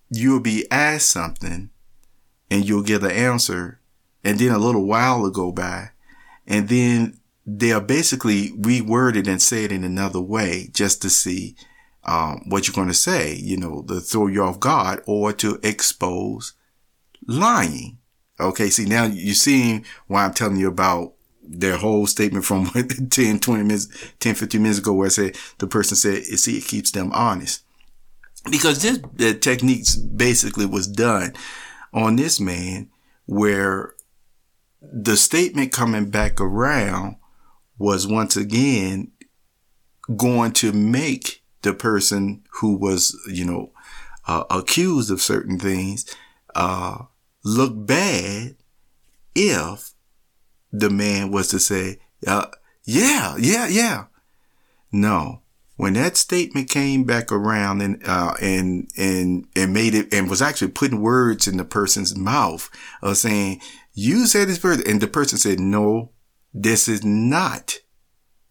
you'll 0.09 0.39
be 0.39 0.65
asked 0.71 1.09
something 1.09 1.69
and 2.49 2.65
you'll 2.65 2.81
get 2.81 3.03
an 3.03 3.11
answer, 3.11 3.81
and 4.23 4.39
then 4.39 4.53
a 4.53 4.57
little 4.57 4.85
while 4.85 5.21
will 5.21 5.31
go 5.31 5.51
by, 5.51 5.89
and 6.47 6.69
then 6.69 7.19
they'll 7.45 7.81
basically 7.81 8.51
reword 8.51 9.17
it 9.17 9.27
and 9.27 9.41
say 9.41 9.65
it 9.65 9.71
in 9.71 9.83
another 9.83 10.21
way 10.21 10.69
just 10.71 11.01
to 11.01 11.09
see 11.09 11.57
um, 12.05 12.41
what 12.47 12.67
you're 12.67 12.75
going 12.75 12.87
to 12.87 12.93
say, 12.93 13.35
you 13.35 13.57
know, 13.57 13.83
to 13.89 13.99
throw 13.99 14.27
you 14.27 14.43
off 14.43 14.61
guard 14.61 15.03
or 15.05 15.33
to 15.33 15.59
expose 15.61 16.53
lying. 17.27 17.97
Okay, 18.39 18.69
see 18.69 18.85
now 18.85 19.03
you're 19.03 19.35
seeing 19.35 19.83
why 20.07 20.23
I'm 20.23 20.33
telling 20.33 20.57
you 20.57 20.69
about 20.69 21.14
their 21.47 21.77
whole 21.77 22.07
statement 22.07 22.45
from 22.45 22.65
10, 23.09 23.39
20 23.39 23.63
minutes, 23.63 23.87
10, 24.19 24.35
15 24.35 24.61
minutes 24.61 24.79
ago 24.79 24.93
where 24.93 25.07
I 25.07 25.09
said 25.09 25.37
the 25.59 25.67
person 25.67 25.95
said, 25.95 26.23
see, 26.23 26.57
it 26.57 26.65
keeps 26.65 26.91
them 26.91 27.11
honest. 27.13 27.63
Because 28.49 28.81
this 28.81 28.99
the 29.13 29.33
techniques 29.33 29.95
basically 29.95 30.65
was 30.65 30.87
done 30.87 31.33
on 31.93 32.15
this 32.15 32.39
man 32.39 32.89
where 33.25 33.95
the 34.81 35.17
statement 35.17 35.71
coming 35.71 36.09
back 36.09 36.39
around 36.39 37.15
was 37.77 38.07
once 38.07 38.37
again 38.37 39.11
going 40.15 40.51
to 40.51 40.71
make 40.71 41.43
the 41.63 41.73
person 41.73 42.43
who 42.59 42.75
was, 42.75 43.17
you 43.27 43.43
know, 43.43 43.71
uh, 44.27 44.43
accused 44.51 45.09
of 45.09 45.21
certain 45.21 45.57
things, 45.57 46.05
uh, 46.53 46.97
look 47.43 47.73
bad 47.75 48.55
if 49.33 49.94
the 50.79 50.89
man 50.89 51.31
was 51.31 51.47
to 51.49 51.59
say, 51.59 51.99
uh, 52.27 52.47
yeah, 52.83 53.35
yeah, 53.37 53.67
yeah. 53.67 54.05
No. 54.91 55.41
When 55.77 55.93
that 55.93 56.15
statement 56.15 56.69
came 56.69 57.03
back 57.03 57.31
around 57.31 57.81
and, 57.81 58.01
uh, 58.07 58.35
and, 58.41 58.87
and, 58.97 59.45
and 59.55 59.73
made 59.73 59.93
it, 59.93 60.13
and 60.13 60.29
was 60.29 60.41
actually 60.41 60.71
putting 60.71 61.01
words 61.01 61.47
in 61.47 61.57
the 61.57 61.65
person's 61.65 62.17
mouth 62.17 62.69
of 63.01 63.17
saying, 63.17 63.61
you 63.93 64.25
said 64.25 64.47
this 64.47 64.59
person, 64.59 64.85
and 64.87 65.01
the 65.01 65.07
person 65.07 65.37
said, 65.37 65.59
no, 65.59 66.11
this 66.53 66.87
is 66.87 67.03
not 67.03 67.79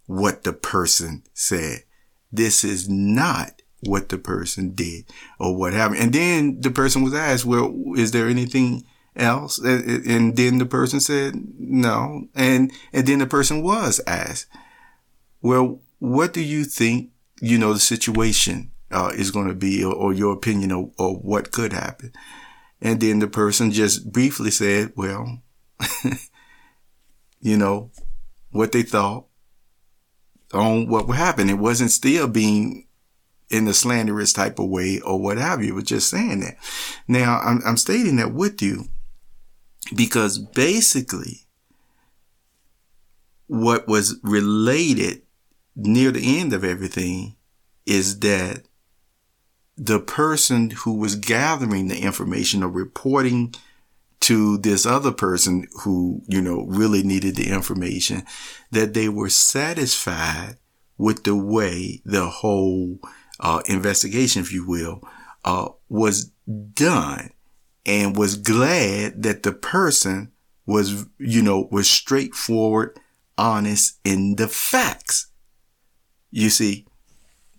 what 0.06 0.44
the 0.44 0.52
person 0.52 1.22
said. 1.32 1.84
This 2.30 2.64
is 2.64 2.88
not 2.88 3.62
what 3.80 4.10
the 4.10 4.18
person 4.18 4.74
did 4.74 5.04
or 5.38 5.56
what 5.56 5.72
happened. 5.72 6.00
And 6.00 6.12
then 6.12 6.60
the 6.60 6.70
person 6.70 7.02
was 7.02 7.14
asked, 7.14 7.46
well, 7.46 7.74
is 7.96 8.10
there 8.10 8.28
anything 8.28 8.84
else? 9.16 9.58
And 9.58 10.36
then 10.36 10.58
the 10.58 10.66
person 10.66 11.00
said 11.00 11.34
no. 11.58 12.28
And, 12.34 12.72
and 12.92 13.06
then 13.06 13.18
the 13.18 13.26
person 13.26 13.62
was 13.62 14.00
asked, 14.06 14.46
well, 15.42 15.80
what 15.98 16.32
do 16.32 16.42
you 16.42 16.64
think, 16.64 17.10
you 17.40 17.58
know, 17.58 17.72
the 17.72 17.80
situation, 17.80 18.70
uh, 18.90 19.12
is 19.14 19.30
going 19.30 19.48
to 19.48 19.54
be 19.54 19.84
or, 19.84 19.94
or 19.94 20.12
your 20.12 20.32
opinion 20.32 20.72
or 20.72 21.16
what 21.16 21.52
could 21.52 21.72
happen? 21.72 22.12
And 22.80 23.00
then 23.00 23.18
the 23.18 23.28
person 23.28 23.70
just 23.70 24.12
briefly 24.12 24.50
said, 24.50 24.92
well, 24.96 25.42
you 27.40 27.56
know, 27.56 27.90
what 28.50 28.72
they 28.72 28.82
thought 28.82 29.26
on 30.52 30.88
what 30.88 31.08
would 31.08 31.16
happen. 31.16 31.50
It 31.50 31.58
wasn't 31.58 31.90
still 31.90 32.28
being 32.28 32.86
in 33.50 33.66
a 33.68 33.74
slanderous 33.74 34.32
type 34.32 34.58
of 34.58 34.68
way 34.68 35.00
or 35.00 35.20
what 35.20 35.38
have 35.38 35.62
you. 35.62 35.74
Was 35.74 35.84
just 35.84 36.08
saying 36.08 36.40
that. 36.40 36.56
Now 37.08 37.40
I'm, 37.40 37.60
I'm 37.66 37.76
stating 37.76 38.16
that 38.16 38.32
with 38.32 38.62
you 38.62 38.86
Because 39.94 40.38
basically, 40.38 41.40
what 43.46 43.86
was 43.86 44.18
related 44.22 45.22
near 45.76 46.10
the 46.10 46.38
end 46.38 46.52
of 46.52 46.64
everything 46.64 47.36
is 47.86 48.20
that 48.20 48.62
the 49.76 49.98
person 49.98 50.70
who 50.70 50.94
was 50.94 51.16
gathering 51.16 51.88
the 51.88 51.98
information 51.98 52.62
or 52.62 52.68
reporting 52.68 53.54
to 54.20 54.56
this 54.58 54.86
other 54.86 55.12
person 55.12 55.66
who, 55.82 56.22
you 56.28 56.40
know, 56.40 56.64
really 56.66 57.02
needed 57.02 57.36
the 57.36 57.50
information, 57.50 58.22
that 58.70 58.94
they 58.94 59.08
were 59.08 59.28
satisfied 59.28 60.56
with 60.96 61.24
the 61.24 61.36
way 61.36 62.00
the 62.06 62.26
whole 62.26 62.98
uh, 63.40 63.60
investigation, 63.66 64.40
if 64.40 64.52
you 64.52 64.66
will, 64.66 65.02
uh, 65.44 65.68
was 65.90 66.30
done 66.72 67.33
and 67.86 68.16
was 68.16 68.36
glad 68.36 69.22
that 69.22 69.42
the 69.42 69.52
person 69.52 70.32
was, 70.66 71.06
you 71.18 71.42
know, 71.42 71.68
was 71.70 71.90
straightforward, 71.90 72.98
honest 73.36 73.98
in 74.04 74.36
the 74.36 74.48
facts. 74.48 75.28
You 76.30 76.50
see, 76.50 76.86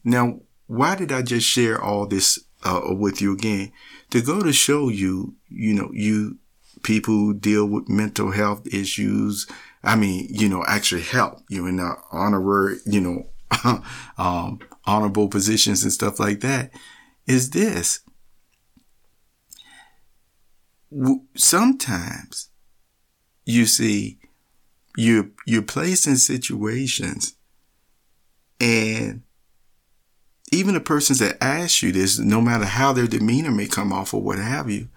now, 0.03 0.41
why 0.67 0.95
did 0.95 1.11
I 1.11 1.21
just 1.21 1.47
share 1.47 1.81
all 1.81 2.07
this 2.07 2.39
uh, 2.63 2.81
with 2.97 3.21
you 3.21 3.33
again? 3.33 3.71
To 4.11 4.21
go 4.21 4.41
to 4.41 4.53
show 4.53 4.89
you, 4.89 5.35
you 5.49 5.73
know, 5.73 5.89
you 5.93 6.37
people 6.85 7.15
who 7.15 7.33
deal 7.33 7.65
with 7.65 7.89
mental 7.89 8.31
health 8.31 8.65
issues. 8.67 9.47
I 9.83 9.95
mean, 9.95 10.27
you 10.29 10.47
know, 10.47 10.63
actually 10.67 11.01
help 11.01 11.39
you 11.49 11.65
in 11.65 11.77
the 11.77 11.95
honorary, 12.11 12.77
you 12.85 13.01
know, 13.01 13.83
um, 14.17 14.59
honorable 14.85 15.27
positions 15.27 15.83
and 15.83 15.91
stuff 15.91 16.19
like 16.19 16.41
that 16.41 16.71
is 17.27 17.49
this. 17.49 17.99
Sometimes 21.35 22.49
you 23.45 23.65
see, 23.65 24.19
you, 24.97 25.33
you're 25.45 25.61
placed 25.61 26.07
in 26.07 26.17
situations 26.17 27.35
and 28.59 29.23
even 30.51 30.73
the 30.73 30.79
persons 30.79 31.19
that 31.19 31.43
ask 31.43 31.81
you 31.81 31.91
this, 31.91 32.17
no 32.19 32.39
matter 32.39 32.65
how 32.65 32.93
their 32.93 33.07
demeanor 33.07 33.51
may 33.51 33.67
come 33.67 33.91
off 33.91 34.13
or 34.13 34.21
what 34.21 34.39
have 34.39 34.69
you, 34.69 34.87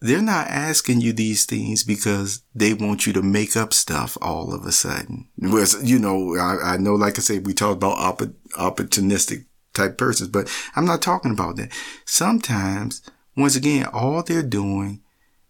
they're 0.00 0.20
not 0.20 0.48
asking 0.48 1.00
you 1.00 1.14
these 1.14 1.46
things 1.46 1.82
because 1.82 2.42
they 2.54 2.74
want 2.74 3.06
you 3.06 3.12
to 3.14 3.22
make 3.22 3.56
up 3.56 3.72
stuff 3.72 4.18
all 4.20 4.52
of 4.52 4.66
a 4.66 4.72
sudden. 4.72 5.28
Whereas, 5.36 5.80
you 5.82 5.98
know, 5.98 6.36
I, 6.36 6.74
I 6.74 6.76
know, 6.76 6.94
like 6.94 7.18
I 7.18 7.22
said, 7.22 7.46
we 7.46 7.54
talk 7.54 7.76
about 7.76 7.96
opp- 7.98 8.34
opportunistic 8.58 9.46
type 9.72 9.96
persons, 9.96 10.28
but 10.28 10.50
I'm 10.76 10.84
not 10.84 11.00
talking 11.00 11.30
about 11.30 11.56
that. 11.56 11.72
Sometimes, 12.04 13.00
once 13.36 13.56
again, 13.56 13.86
all 13.92 14.22
they're 14.22 14.42
doing 14.42 15.02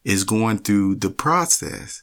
is 0.05 0.25
going 0.25 0.59
through 0.59 0.97
the 0.97 1.11
process 1.11 2.03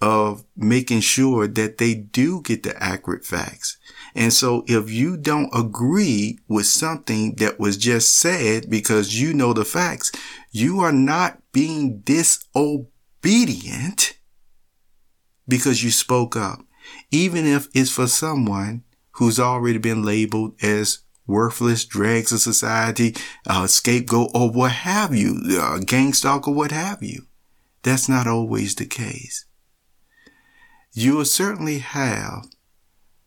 of 0.00 0.44
making 0.56 1.00
sure 1.00 1.48
that 1.48 1.78
they 1.78 1.94
do 1.94 2.42
get 2.42 2.62
the 2.62 2.82
accurate 2.82 3.24
facts. 3.24 3.78
And 4.14 4.32
so 4.32 4.64
if 4.66 4.90
you 4.90 5.16
don't 5.16 5.50
agree 5.54 6.38
with 6.48 6.66
something 6.66 7.34
that 7.36 7.58
was 7.58 7.76
just 7.78 8.16
said 8.16 8.68
because 8.68 9.20
you 9.20 9.32
know 9.32 9.52
the 9.52 9.64
facts, 9.64 10.12
you 10.50 10.80
are 10.80 10.92
not 10.92 11.40
being 11.52 12.00
disobedient 12.00 12.58
because 15.48 15.82
you 15.82 15.90
spoke 15.90 16.36
up. 16.36 16.60
Even 17.10 17.46
if 17.46 17.68
it's 17.74 17.90
for 17.90 18.06
someone 18.06 18.84
who's 19.12 19.40
already 19.40 19.78
been 19.78 20.02
labeled 20.04 20.54
as 20.62 20.98
worthless, 21.26 21.84
dregs 21.84 22.32
of 22.32 22.40
society, 22.40 23.14
uh, 23.46 23.66
scapegoat, 23.66 24.30
or 24.34 24.50
what 24.50 24.72
have 24.72 25.14
you, 25.14 25.40
uh, 25.60 25.78
gang 25.78 26.12
stalker, 26.12 26.50
what 26.50 26.72
have 26.72 27.02
you. 27.02 27.26
That's 27.82 28.08
not 28.08 28.26
always 28.26 28.74
the 28.74 28.86
case 28.86 29.46
you 30.96 31.14
will 31.14 31.26
certainly 31.26 31.80
have 31.80 32.46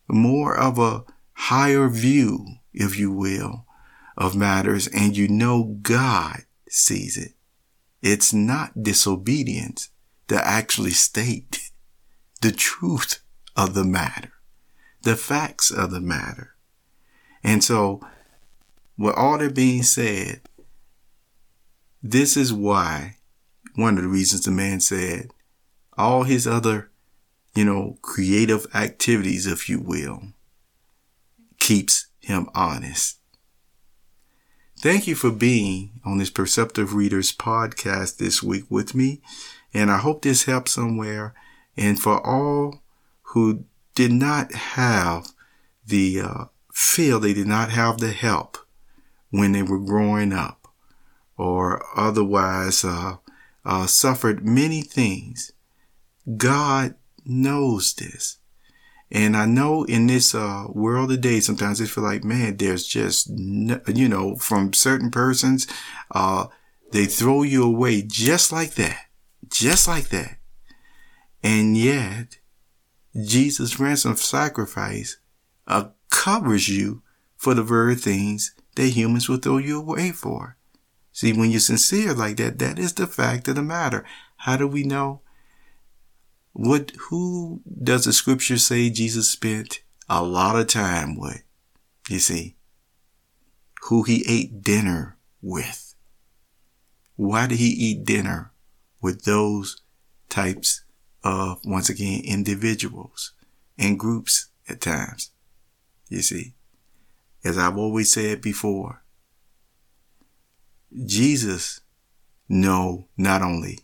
more 0.08 0.58
of 0.58 0.80
a 0.80 1.04
higher 1.34 1.88
view, 1.88 2.56
if 2.74 2.98
you 2.98 3.12
will, 3.12 3.68
of 4.18 4.36
matters, 4.36 4.88
and 4.88 5.16
you 5.16 5.28
know 5.28 5.78
God 5.84 6.42
sees 6.68 7.16
it. 7.16 7.34
It's 8.02 8.34
not 8.34 8.82
disobedience 8.82 9.90
to 10.30 10.44
actually 10.44 10.92
state 10.92 11.70
the 12.42 12.52
truth 12.52 13.20
of 13.56 13.76
the 13.76 13.86
matter, 13.86 14.34
the 15.04 15.16
facts 15.16 15.70
of 15.70 15.92
the 15.92 16.02
matter. 16.02 16.56
And 17.44 17.64
so, 17.64 18.02
with 18.98 19.16
all 19.16 19.38
that 19.38 19.56
being 19.56 19.84
said, 19.84 20.42
this 22.02 22.36
is 22.38 22.54
why 22.54 23.18
one 23.76 23.98
of 23.98 24.04
the 24.04 24.10
reasons 24.10 24.44
the 24.44 24.52
man 24.52 24.80
said 24.80 25.32
all 25.98 26.24
his 26.24 26.48
other 26.48 26.90
you 27.56 27.66
know, 27.66 27.98
creative 28.02 28.66
activities, 28.74 29.46
if 29.46 29.70
you 29.70 29.80
will, 29.80 30.22
keeps 31.60 32.08
him 32.20 32.50
honest. 32.54 33.18
Thank 34.80 35.08
you 35.08 35.16
for 35.16 35.32
being 35.32 36.00
on 36.06 36.20
this 36.20 36.30
Perceptive 36.30 36.94
Readers 36.94 37.36
podcast 37.36 38.18
this 38.18 38.42
week 38.42 38.64
with 38.70 38.96
me. 38.96 39.22
And 39.74 39.92
I 39.92 39.98
hope 39.98 40.22
this 40.22 40.46
helps 40.46 40.72
somewhere. 40.72 41.34
And 41.76 42.00
for 42.00 42.26
all 42.26 42.82
who 43.34 43.66
did 43.94 44.14
not 44.14 44.54
have 44.54 45.28
the 45.86 46.22
uh, 46.22 46.46
feel 46.80 47.20
they 47.20 47.34
did 47.34 47.46
not 47.46 47.70
have 47.72 47.98
the 47.98 48.14
help 48.14 48.58
when 49.32 49.52
they 49.52 49.62
were 49.62 49.80
growing 49.80 50.32
up 50.32 50.66
or 51.38 51.84
otherwise 51.94 52.86
uh, 52.86 53.18
uh, 53.66 53.86
suffered 53.86 54.46
many 54.46 54.82
things, 54.82 55.52
God 56.38 56.96
knows 57.26 57.94
this. 57.96 58.38
And 59.12 59.36
I 59.36 59.46
know 59.46 59.84
in 59.84 60.08
this 60.08 60.34
uh, 60.34 60.68
world 60.70 61.10
today, 61.10 61.42
sometimes 61.42 61.82
I 61.82 61.86
feel 61.86 62.04
like, 62.04 62.24
man, 62.24 62.56
there's 62.56 62.88
just, 62.88 63.30
no, 63.30 63.82
you 63.88 64.08
know, 64.08 64.38
from 64.38 64.72
certain 64.72 65.12
persons, 65.12 65.68
uh, 66.12 66.46
they 66.94 67.06
throw 67.06 67.44
you 67.44 67.64
away 67.64 68.04
just 68.04 68.54
like 68.54 68.76
that, 68.76 69.02
just 69.52 69.86
like 69.86 70.10
that. 70.10 70.38
And 71.44 71.76
yet, 71.76 72.40
Jesus' 73.22 73.80
ransom 73.80 74.16
sacrifice 74.16 75.18
uh, 75.68 75.90
covers 76.10 76.68
you 76.70 77.02
for 77.38 77.54
the 77.54 77.64
very 77.64 77.96
things 77.96 78.54
that 78.76 78.90
humans 78.90 79.30
will 79.30 79.38
throw 79.38 79.58
you 79.58 79.80
away 79.80 80.12
for. 80.12 80.58
See, 81.12 81.34
when 81.34 81.52
you're 81.52 81.60
sincere 81.60 82.14
like 82.14 82.38
that, 82.38 82.60
that 82.60 82.80
is 82.80 82.94
the 82.94 83.08
fact 83.08 83.48
of 83.48 83.56
the 83.56 83.62
matter. 83.62 84.06
How 84.38 84.58
do 84.58 84.68
we 84.68 84.84
know? 84.84 85.22
What, 86.54 86.92
who 87.10 87.62
does 87.84 88.06
the 88.06 88.14
scripture 88.14 88.58
say 88.58 88.90
Jesus 88.90 89.30
spent 89.30 89.82
a 90.10 90.24
lot 90.24 90.58
of 90.58 90.68
time 90.68 91.18
with? 91.18 91.44
You 92.10 92.20
see, 92.20 92.56
who 93.84 94.04
he 94.04 94.24
ate 94.28 94.62
dinner 94.62 95.18
with. 95.42 95.94
Why 97.16 97.48
did 97.48 97.60
he 97.60 97.70
eat 97.70 98.06
dinner 98.06 98.52
with 99.02 99.26
those 99.26 99.82
types 100.30 100.84
of, 101.24 101.60
once 101.66 101.90
again, 101.90 102.22
individuals 102.24 103.34
and 103.78 104.00
groups 104.00 104.48
at 104.68 104.82
times? 104.82 105.32
You 106.10 106.22
see, 106.22 106.54
as 107.44 107.58
I've 107.58 107.78
always 107.78 108.12
said 108.12 108.42
before, 108.42 109.04
Jesus 111.06 111.82
know 112.50 113.08
not 113.16 113.42
only, 113.42 113.80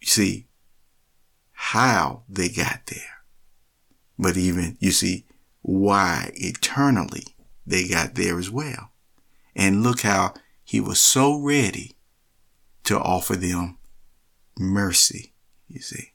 you 0.00 0.08
see, 0.08 0.46
how 1.52 2.24
they 2.28 2.48
got 2.48 2.86
there, 2.86 3.22
but 4.18 4.36
even, 4.36 4.76
you 4.80 4.90
see, 4.90 5.24
why 5.62 6.32
eternally 6.34 7.24
they 7.64 7.86
got 7.86 8.16
there 8.16 8.38
as 8.38 8.50
well. 8.50 8.90
And 9.54 9.84
look 9.84 10.00
how 10.00 10.34
he 10.64 10.80
was 10.80 11.00
so 11.00 11.38
ready 11.38 11.92
to 12.84 12.98
offer 12.98 13.36
them 13.36 13.78
mercy, 14.58 15.32
you 15.68 15.80
see. 15.80 16.12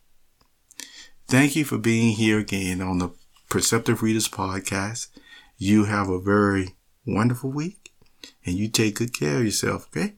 Thank 1.27 1.55
you 1.55 1.63
for 1.63 1.77
being 1.77 2.15
here 2.15 2.39
again 2.39 2.81
on 2.81 2.99
the 2.99 3.09
Perceptive 3.49 4.01
Readers 4.01 4.27
podcast. 4.27 5.07
You 5.57 5.85
have 5.85 6.09
a 6.09 6.19
very 6.19 6.75
wonderful 7.05 7.49
week 7.49 7.93
and 8.45 8.55
you 8.55 8.67
take 8.67 8.95
good 8.95 9.17
care 9.17 9.37
of 9.37 9.45
yourself, 9.45 9.87
okay? 9.87 10.15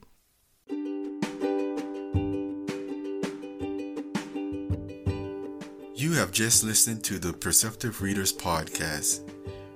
You 5.94 6.12
have 6.14 6.32
just 6.32 6.64
listened 6.64 7.04
to 7.04 7.18
the 7.18 7.32
Perceptive 7.32 8.02
Readers 8.02 8.32
Podcast. 8.32 9.20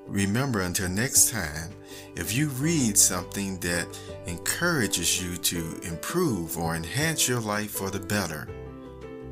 Remember, 0.09 0.63
until 0.63 0.89
next 0.89 1.31
time, 1.31 1.71
if 2.17 2.35
you 2.35 2.49
read 2.49 2.99
something 2.99 3.59
that 3.61 3.87
encourages 4.27 5.23
you 5.23 5.37
to 5.37 5.79
improve 5.83 6.59
or 6.59 6.75
enhance 6.75 7.29
your 7.29 7.41
life 7.41 7.71
for 7.71 7.91
the 7.91 8.01
better, 8.01 8.49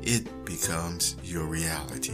it 0.01 0.45
becomes 0.45 1.15
your 1.23 1.45
reality. 1.45 2.13